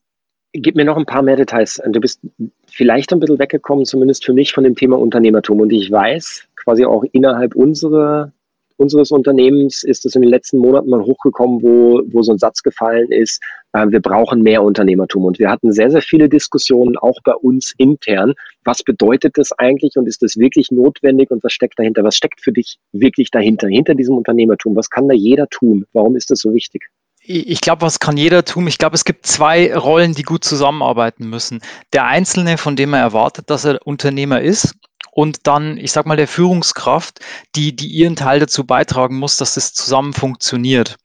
Gib 0.53 0.75
mir 0.75 0.85
noch 0.85 0.95
ein 0.95 1.05
paar 1.05 1.21
mehr 1.21 1.35
Details. 1.35 1.81
Du 1.89 1.99
bist 1.99 2.21
vielleicht 2.67 3.11
ein 3.11 3.19
bisschen 3.19 3.39
weggekommen, 3.39 3.85
zumindest 3.85 4.23
für 4.23 4.33
mich, 4.33 4.53
von 4.53 4.63
dem 4.63 4.75
Thema 4.75 4.97
Unternehmertum. 4.97 5.59
Und 5.59 5.71
ich 5.71 5.91
weiß, 5.91 6.47
quasi 6.65 6.83
auch 6.83 7.05
innerhalb 7.13 7.55
unserer 7.55 8.33
unseres 8.77 9.11
Unternehmens 9.11 9.83
ist 9.83 10.05
es 10.05 10.15
in 10.15 10.21
den 10.21 10.29
letzten 10.29 10.57
Monaten 10.57 10.89
mal 10.89 11.01
hochgekommen, 11.01 11.61
wo, 11.61 12.01
wo 12.07 12.21
so 12.23 12.33
ein 12.33 12.37
Satz 12.37 12.61
gefallen 12.61 13.11
ist, 13.11 13.41
äh, 13.73 13.85
wir 13.87 14.01
brauchen 14.01 14.41
mehr 14.41 14.63
Unternehmertum. 14.63 15.23
Und 15.23 15.39
wir 15.39 15.49
hatten 15.49 15.71
sehr, 15.71 15.89
sehr 15.89 16.01
viele 16.01 16.29
Diskussionen 16.29 16.97
auch 16.97 17.19
bei 17.23 17.33
uns 17.33 17.73
intern. 17.77 18.33
Was 18.63 18.83
bedeutet 18.83 19.37
das 19.37 19.51
eigentlich 19.53 19.95
und 19.95 20.07
ist 20.07 20.21
das 20.21 20.37
wirklich 20.37 20.71
notwendig 20.71 21.31
und 21.31 21.43
was 21.43 21.53
steckt 21.53 21.79
dahinter? 21.79 22.03
Was 22.03 22.17
steckt 22.17 22.41
für 22.41 22.51
dich 22.51 22.77
wirklich 22.91 23.31
dahinter, 23.31 23.67
hinter 23.67 23.95
diesem 23.95 24.17
Unternehmertum? 24.17 24.75
Was 24.75 24.89
kann 24.89 25.07
da 25.07 25.15
jeder 25.15 25.47
tun? 25.47 25.85
Warum 25.93 26.15
ist 26.15 26.31
das 26.31 26.39
so 26.39 26.53
wichtig? 26.53 26.89
ich 27.27 27.61
glaube, 27.61 27.81
was 27.81 27.99
kann 27.99 28.17
jeder 28.17 28.45
tun? 28.45 28.67
Ich 28.67 28.77
glaube, 28.77 28.93
es 28.93 29.03
gibt 29.03 29.25
zwei 29.25 29.75
Rollen, 29.75 30.13
die 30.13 30.21
gut 30.21 30.43
zusammenarbeiten 30.43 31.27
müssen. 31.27 31.59
Der 31.91 32.05
Einzelne, 32.05 32.59
von 32.59 32.75
dem 32.75 32.93
er 32.93 32.99
erwartet, 32.99 33.49
dass 33.49 33.65
er 33.65 33.79
Unternehmer 33.83 34.41
ist, 34.41 34.75
und 35.15 35.47
dann, 35.47 35.77
ich 35.77 35.93
sag 35.93 36.05
mal, 36.05 36.17
der 36.17 36.27
Führungskraft, 36.27 37.21
die, 37.55 37.73
die 37.73 37.87
ihren 37.87 38.17
Teil 38.17 38.41
dazu 38.41 38.65
beitragen 38.65 39.15
muss, 39.15 39.37
dass 39.37 39.53
das 39.53 39.73
zusammen 39.73 40.11
funktioniert. 40.11 40.97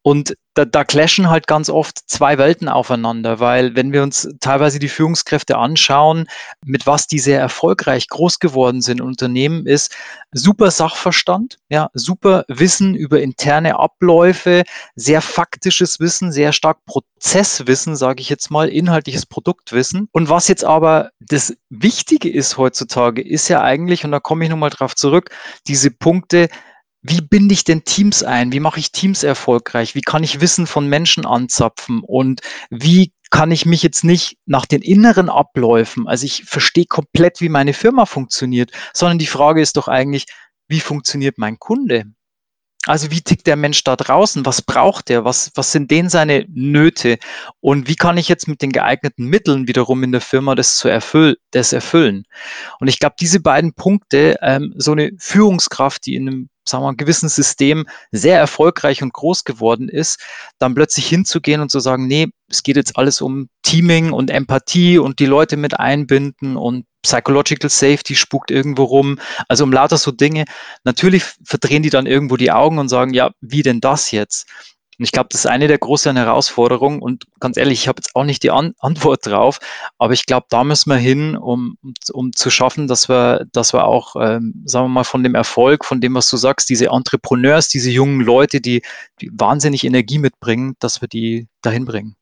Und 0.00 0.34
da, 0.54 0.64
da 0.64 0.84
clashen 0.84 1.30
halt 1.30 1.46
ganz 1.46 1.70
oft 1.70 1.98
zwei 2.10 2.36
Welten 2.36 2.68
aufeinander, 2.68 3.38
weil 3.38 3.76
wenn 3.76 3.92
wir 3.92 4.02
uns 4.02 4.28
teilweise 4.40 4.78
die 4.78 4.88
Führungskräfte 4.88 5.56
anschauen, 5.56 6.26
mit 6.64 6.86
was 6.86 7.06
die 7.06 7.18
sehr 7.18 7.38
erfolgreich 7.38 8.08
groß 8.08 8.40
geworden 8.40 8.82
sind 8.82 9.00
Unternehmen, 9.00 9.66
ist 9.66 9.94
super 10.32 10.70
Sachverstand, 10.70 11.58
ja, 11.68 11.90
super 11.94 12.44
Wissen 12.48 12.94
über 12.94 13.20
interne 13.20 13.78
Abläufe, 13.78 14.64
sehr 14.96 15.20
faktisches 15.20 16.00
Wissen, 16.00 16.32
sehr 16.32 16.52
stark 16.52 16.84
Prozesswissen, 16.84 17.94
sage 17.94 18.20
ich 18.20 18.28
jetzt 18.28 18.50
mal, 18.50 18.68
inhaltliches 18.68 19.26
Produktwissen. 19.26 20.08
Und 20.12 20.30
was 20.30 20.48
jetzt 20.48 20.64
aber 20.64 21.10
das 21.20 21.54
Wichtige 21.68 22.28
ist 22.28 22.56
heutzutage, 22.56 23.22
ist 23.22 23.48
ja 23.50 23.62
eigentlich, 23.62 24.04
und 24.04 24.12
da 24.12 24.20
komme 24.20 24.44
ich 24.44 24.50
nochmal 24.50 24.70
drauf 24.70 24.96
zurück, 24.96 25.30
diese 25.66 25.90
Punkte, 25.90 26.48
wie 27.02 27.20
binde 27.20 27.54
ich 27.54 27.64
denn 27.64 27.84
Teams 27.84 28.22
ein? 28.22 28.52
Wie 28.52 28.60
mache 28.60 28.80
ich 28.80 28.92
Teams 28.92 29.22
erfolgreich? 29.22 29.94
Wie 29.94 30.02
kann 30.02 30.22
ich 30.22 30.40
Wissen 30.40 30.66
von 30.66 30.86
Menschen 30.86 31.26
anzapfen? 31.26 32.02
Und 32.02 32.40
wie 32.70 33.12
kann 33.30 33.52
ich 33.52 33.64
mich 33.64 33.82
jetzt 33.82 34.04
nicht 34.04 34.38
nach 34.44 34.66
den 34.66 34.82
inneren 34.82 35.30
Abläufen, 35.30 36.08
also 36.08 36.26
ich 36.26 36.44
verstehe 36.44 36.86
komplett, 36.86 37.40
wie 37.40 37.48
meine 37.48 37.72
Firma 37.72 38.04
funktioniert, 38.04 38.72
sondern 38.92 39.18
die 39.18 39.26
Frage 39.26 39.62
ist 39.62 39.76
doch 39.76 39.88
eigentlich, 39.88 40.26
wie 40.68 40.80
funktioniert 40.80 41.38
mein 41.38 41.58
Kunde? 41.58 42.04
Also 42.86 43.10
wie 43.10 43.20
tickt 43.20 43.46
der 43.46 43.56
Mensch 43.56 43.84
da 43.84 43.94
draußen? 43.94 44.46
Was 44.46 44.62
braucht 44.62 45.10
er? 45.10 45.24
Was, 45.26 45.50
was 45.54 45.70
sind 45.70 45.90
denn 45.90 46.08
seine 46.08 46.46
Nöte? 46.48 47.18
Und 47.60 47.88
wie 47.88 47.94
kann 47.94 48.16
ich 48.16 48.28
jetzt 48.28 48.48
mit 48.48 48.62
den 48.62 48.72
geeigneten 48.72 49.26
Mitteln 49.26 49.68
wiederum 49.68 50.02
in 50.02 50.12
der 50.12 50.22
Firma 50.22 50.54
das 50.54 50.76
zu 50.76 50.88
erfüllen, 50.88 51.36
das 51.50 51.74
erfüllen? 51.74 52.24
Und 52.78 52.88
ich 52.88 52.98
glaube, 52.98 53.16
diese 53.20 53.40
beiden 53.40 53.74
Punkte, 53.74 54.38
ähm, 54.40 54.72
so 54.78 54.92
eine 54.92 55.10
Führungskraft, 55.18 56.06
die 56.06 56.14
in 56.14 56.28
einem 56.28 56.48
sagen 56.66 56.82
wir, 56.84 56.88
mal, 56.88 56.96
gewissen 56.96 57.28
System 57.28 57.86
sehr 58.12 58.38
erfolgreich 58.38 59.02
und 59.02 59.12
groß 59.12 59.44
geworden 59.44 59.88
ist, 59.88 60.20
dann 60.58 60.74
plötzlich 60.74 61.06
hinzugehen 61.06 61.60
und 61.60 61.70
zu 61.70 61.80
sagen, 61.80 62.06
nee, 62.06 62.28
es 62.48 62.62
geht 62.62 62.76
jetzt 62.76 62.96
alles 62.96 63.20
um 63.20 63.48
Teaming 63.62 64.12
und 64.12 64.30
Empathie 64.30 64.98
und 64.98 65.18
die 65.18 65.26
Leute 65.26 65.56
mit 65.56 65.78
einbinden 65.78 66.56
und 66.56 66.86
Psychological 67.02 67.70
Safety 67.70 68.14
spukt 68.14 68.50
irgendwo 68.50 68.84
rum, 68.84 69.18
also 69.48 69.64
um 69.64 69.72
lauter 69.72 69.96
so 69.96 70.10
Dinge. 70.10 70.44
Natürlich 70.84 71.24
verdrehen 71.44 71.82
die 71.82 71.90
dann 71.90 72.06
irgendwo 72.06 72.36
die 72.36 72.52
Augen 72.52 72.78
und 72.78 72.88
sagen, 72.88 73.14
ja, 73.14 73.30
wie 73.40 73.62
denn 73.62 73.80
das 73.80 74.10
jetzt? 74.10 74.48
Und 75.00 75.04
ich 75.04 75.12
glaube, 75.12 75.28
das 75.30 75.40
ist 75.40 75.50
eine 75.50 75.66
der 75.66 75.78
großen 75.78 76.14
Herausforderungen. 76.14 77.00
Und 77.00 77.24
ganz 77.40 77.56
ehrlich, 77.56 77.80
ich 77.80 77.88
habe 77.88 78.00
jetzt 78.00 78.14
auch 78.14 78.24
nicht 78.24 78.42
die 78.42 78.50
An 78.50 78.74
Antwort 78.80 79.24
drauf, 79.24 79.58
aber 79.96 80.12
ich 80.12 80.26
glaube, 80.26 80.46
da 80.50 80.62
müssen 80.62 80.90
wir 80.90 80.98
hin, 80.98 81.36
um, 81.36 81.78
um 82.12 82.34
zu 82.34 82.50
schaffen, 82.50 82.86
dass 82.86 83.08
wir, 83.08 83.46
dass 83.50 83.72
wir 83.72 83.86
auch, 83.86 84.14
ähm, 84.20 84.62
sagen 84.66 84.84
wir 84.84 84.90
mal, 84.90 85.04
von 85.04 85.22
dem 85.22 85.34
Erfolg, 85.34 85.86
von 85.86 86.02
dem, 86.02 86.14
was 86.14 86.28
du 86.28 86.36
sagst, 86.36 86.68
diese 86.68 86.88
Entrepreneurs, 86.88 87.68
diese 87.68 87.90
jungen 87.90 88.20
Leute, 88.20 88.60
die, 88.60 88.82
die 89.22 89.30
wahnsinnig 89.32 89.84
Energie 89.84 90.18
mitbringen, 90.18 90.74
dass 90.80 91.00
wir 91.00 91.08
die 91.08 91.48
dahin 91.62 91.86
bringen 91.86 92.16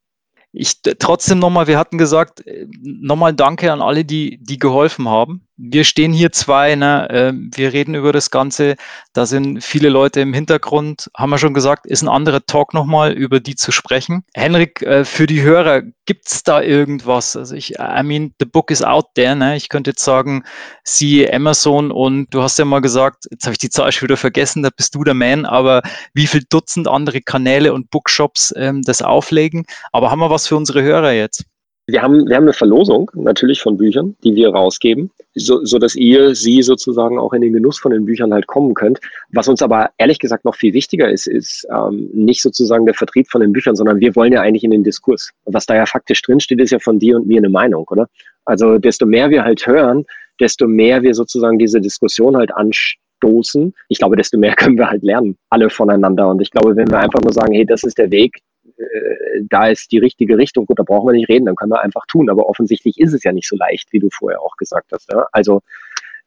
ich 0.53 0.81
trotzdem 0.83 1.39
nochmal, 1.39 1.67
wir 1.67 1.79
hatten 1.79 1.99
gesagt, 1.99 2.47
äh, 2.47 2.67
nochmal 2.83 3.35
Danke 3.35 3.73
an 3.73 3.83
alle, 3.83 4.05
die, 4.05 4.39
die 4.39 4.59
geholfen 4.59 5.09
haben 5.09 5.48
wir 5.59 5.83
stehen 5.83 6.12
hier 6.12 6.31
zwei, 6.31 6.77
ne, 6.77 7.11
äh, 7.11 7.33
wir 7.35 7.73
reden 7.73 7.94
über 7.97 8.12
das 8.12 8.31
Ganze, 8.31 8.77
da 9.12 9.27
sind 9.27 9.62
viele 9.62 9.88
Leute 9.88 10.21
im 10.21 10.33
Hintergrund, 10.33 11.11
haben 11.16 11.31
wir 11.31 11.38
schon 11.38 11.53
gesagt, 11.53 11.85
ist 11.85 12.03
ein 12.03 12.09
anderer 12.09 12.47
Talk 12.47 12.75
nochmal, 12.75 13.12
über 13.12 13.40
die 13.40 13.57
zu 13.57 13.73
sprechen. 13.73 14.25
Henrik, 14.35 14.83
äh, 14.83 15.05
für 15.05 15.27
die 15.27 15.42
Hörer, 15.42 15.83
gibt's 16.07 16.44
da 16.44 16.62
irgendwas? 16.62 17.37
Also 17.37 17.57
ich, 17.57 17.75
I 17.79 18.03
mean, 18.05 18.33
the 18.38 18.47
book 18.47 18.71
is 18.71 18.83
out 18.83 19.07
there, 19.14 19.35
ne? 19.35 19.57
Ich 19.57 19.68
könnte 19.68 19.90
jetzt 19.90 20.05
sagen, 20.05 20.44
sie 20.85 21.31
Amazon 21.31 21.90
und 21.90 22.33
du 22.33 22.40
hast 22.40 22.59
ja 22.59 22.64
mal 22.64 22.81
gesagt, 22.81 23.27
jetzt 23.31 23.44
habe 23.44 23.53
ich 23.53 23.59
die 23.59 23.68
Zahl 23.68 23.90
schon 23.90 24.09
wieder 24.09 24.16
vergessen, 24.16 24.62
da 24.62 24.71
bist 24.75 24.94
du 24.94 25.03
der 25.03 25.14
Man, 25.14 25.44
aber 25.44 25.83
wie 26.14 26.29
viel 26.29 26.44
Dutzend 26.49 26.87
andere 26.87 27.21
Kanäle 27.21 27.75
und 27.75 27.90
Bookshops 27.90 28.55
ähm, 28.57 28.83
das 28.83 29.03
auflegen? 29.03 29.64
Aber 29.92 30.11
haben 30.11 30.21
wir 30.21 30.31
was 30.31 30.47
für 30.47 30.57
unsere 30.57 30.83
Hörer 30.83 31.12
jetzt? 31.12 31.44
Wir 31.90 32.03
haben, 32.03 32.29
wir 32.29 32.37
haben 32.37 32.42
eine 32.42 32.53
Verlosung 32.53 33.11
natürlich 33.14 33.62
von 33.62 33.79
Büchern, 33.79 34.14
die 34.22 34.35
wir 34.35 34.51
rausgeben, 34.51 35.11
so, 35.35 35.64
so 35.64 35.79
dass 35.79 35.94
ihr, 35.94 36.35
sie 36.35 36.61
sozusagen 36.61 37.18
auch 37.18 37.33
in 37.33 37.40
den 37.40 37.55
Genuss 37.55 37.79
von 37.79 37.92
den 37.92 38.05
Büchern 38.05 38.35
halt 38.35 38.46
kommen 38.46 38.74
könnt. 38.74 39.01
Was 39.31 39.48
uns 39.48 39.62
aber 39.62 39.88
ehrlich 39.96 40.18
gesagt 40.18 40.44
noch 40.44 40.55
viel 40.55 40.74
wichtiger 40.74 41.11
ist, 41.11 41.27
ist 41.27 41.66
ähm, 41.74 42.11
nicht 42.12 42.42
sozusagen 42.42 42.85
der 42.85 42.94
Vertrieb 42.94 43.31
von 43.31 43.40
den 43.40 43.53
Büchern, 43.53 43.74
sondern 43.74 44.01
wir 44.01 44.14
wollen 44.16 44.35
ja 44.35 44.42
eigentlich 44.42 44.64
in 44.64 44.70
den 44.70 44.85
Diskurs. 44.85 45.31
Was 45.46 45.64
da 45.64 45.77
ja 45.77 45.87
faktisch 45.87 46.20
drinsteht, 46.20 46.61
ist 46.61 46.72
ja 46.72 46.79
von 46.79 46.98
dir 46.98 47.16
und 47.16 47.27
mir 47.27 47.38
eine 47.38 47.48
Meinung, 47.48 47.87
oder? 47.88 48.07
Also 48.44 48.77
desto 48.77 49.07
mehr 49.07 49.31
wir 49.31 49.44
halt 49.44 49.66
hören, 49.66 50.05
desto 50.40 50.68
mehr 50.68 51.03
wir 51.03 51.14
sozusagen 51.14 51.59
diese 51.59 51.81
Diskussion 51.81 52.37
halt 52.37 52.51
anstoßen, 52.55 53.72
ich 53.88 53.98
glaube, 53.98 54.16
desto 54.16 54.37
mehr 54.37 54.55
können 54.57 54.77
wir 54.77 54.90
halt 54.90 55.03
lernen, 55.03 55.38
alle 55.48 55.70
voneinander. 55.70 56.29
Und 56.29 56.42
ich 56.42 56.51
glaube, 56.51 56.77
wenn 56.77 56.90
wir 56.90 56.98
einfach 56.98 57.22
nur 57.22 57.33
sagen, 57.33 57.55
hey, 57.55 57.64
das 57.64 57.83
ist 57.83 57.96
der 57.96 58.11
Weg, 58.11 58.42
da 59.49 59.69
ist 59.69 59.93
die 59.93 59.99
richtige 59.99 60.38
Richtung, 60.38 60.67
gut, 60.67 60.79
da 60.79 60.83
brauchen 60.83 61.09
wir 61.09 61.12
nicht 61.12 61.29
reden, 61.29 61.47
dann 61.47 61.57
können 61.57 61.73
wir 61.73 61.83
einfach 61.83 62.07
tun. 62.07 62.31
Aber 62.31 62.49
offensichtlich 62.49 62.99
ist 62.99 63.12
es 63.12 63.25
ja 63.25 63.33
nicht 63.33 63.49
so 63.49 63.57
leicht, 63.57 63.93
wie 63.93 63.99
du 63.99 64.09
vorher 64.11 64.41
auch 64.41 64.57
gesagt 64.57 64.93
hast. 64.93 65.11
Ja? 65.12 65.27
Also 65.33 65.62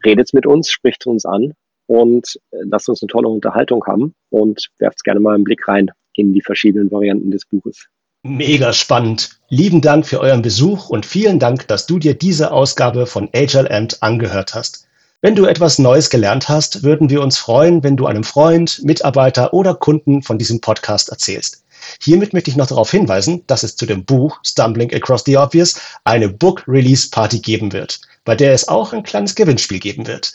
redet 0.06 0.34
mit 0.34 0.46
uns, 0.46 0.70
spricht 0.70 1.06
uns 1.06 1.26
an 1.26 1.54
und 1.88 2.40
äh, 2.52 2.58
lasst 2.70 2.90
uns 2.90 3.02
eine 3.02 3.08
tolle 3.08 3.28
Unterhaltung 3.28 3.86
haben 3.86 4.14
und 4.30 4.70
werft 4.80 5.04
gerne 5.04 5.20
mal 5.20 5.36
einen 5.36 5.44
Blick 5.44 5.68
rein 5.68 5.92
in 6.16 6.34
die 6.34 6.42
verschiedenen 6.42 6.92
Varianten 6.92 7.32
des 7.32 7.46
Buches. 7.46 7.88
Mega 8.24 8.72
spannend. 8.74 9.40
Lieben 9.50 9.82
Dank 9.82 10.06
für 10.06 10.20
euren 10.20 10.44
Besuch 10.44 10.90
und 10.90 11.06
vielen 11.06 11.40
Dank, 11.40 11.68
dass 11.68 11.88
du 11.88 11.98
dir 11.98 12.14
diese 12.14 12.52
Ausgabe 12.52 13.08
von 13.08 13.30
Agile 13.34 13.70
Amt 13.72 14.04
angehört 14.04 14.54
hast. 14.54 14.88
Wenn 15.24 15.36
du 15.36 15.46
etwas 15.46 15.80
Neues 15.80 16.10
gelernt 16.10 16.50
hast, 16.50 16.84
würden 16.84 17.10
wir 17.10 17.22
uns 17.22 17.38
freuen, 17.38 17.84
wenn 17.84 17.98
du 17.98 18.06
einem 18.06 18.24
Freund, 18.24 18.82
Mitarbeiter 18.84 19.54
oder 19.54 19.74
Kunden 19.74 20.22
von 20.22 20.38
diesem 20.38 20.62
Podcast 20.62 21.10
erzählst. 21.10 21.61
Hiermit 22.02 22.34
möchte 22.34 22.50
ich 22.50 22.58
noch 22.58 22.68
darauf 22.68 22.92
hinweisen, 22.92 23.44
dass 23.48 23.64
es 23.64 23.76
zu 23.76 23.86
dem 23.86 24.06
Buch 24.06 24.40
Stumbling 24.44 24.94
Across 24.94 25.24
the 25.26 25.38
Obvious 25.38 25.80
eine 26.04 26.30
Book 26.30 26.64
Release 26.68 27.10
Party 27.10 27.40
geben 27.40 27.74
wird, 27.74 28.02
bei 28.26 28.36
der 28.36 28.54
es 28.54 28.68
auch 28.68 28.94
ein 28.94 29.04
kleines 29.04 29.36
Gewinnspiel 29.36 29.80
geben 29.80 30.08
wird. 30.08 30.34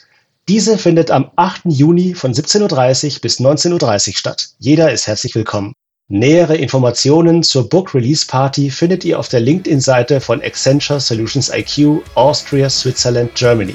Diese 0.49 0.79
findet 0.79 1.11
am 1.11 1.31
8. 1.35 1.63
Juni 1.65 2.15
von 2.15 2.33
17.30 2.33 3.15
Uhr 3.15 3.21
bis 3.21 3.41
19.30 3.41 4.09
Uhr 4.09 4.15
statt. 4.17 4.49
Jeder 4.59 4.93
ist 4.93 5.07
herzlich 5.09 5.35
willkommen. 5.35 5.73
Nähere 6.09 6.57
Informationen 6.57 7.43
zur 7.43 7.69
Book 7.69 7.93
Release 7.93 8.25
Party 8.25 8.71
findet 8.71 9.05
ihr 9.05 9.19
auf 9.19 9.29
der 9.29 9.41
LinkedIn-Seite 9.41 10.21
von 10.21 10.41
Accenture 10.41 11.01
Solutions 11.01 11.51
IQ 11.53 12.01
Austria, 12.15 12.71
Switzerland, 12.71 13.35
Germany. 13.35 13.75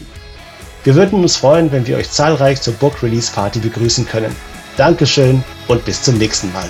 Wir 0.85 0.95
würden 0.95 1.21
uns 1.21 1.35
freuen, 1.35 1.69
wenn 1.73 1.85
wir 1.85 1.97
euch 1.97 2.09
zahlreich 2.09 2.61
zur 2.61 2.73
Book 2.75 3.03
Release 3.03 3.29
Party 3.29 3.59
begrüßen 3.59 4.07
können. 4.07 4.33
Dankeschön 4.77 5.43
und 5.67 5.83
bis 5.83 6.01
zum 6.01 6.17
nächsten 6.17 6.53
Mal. 6.53 6.69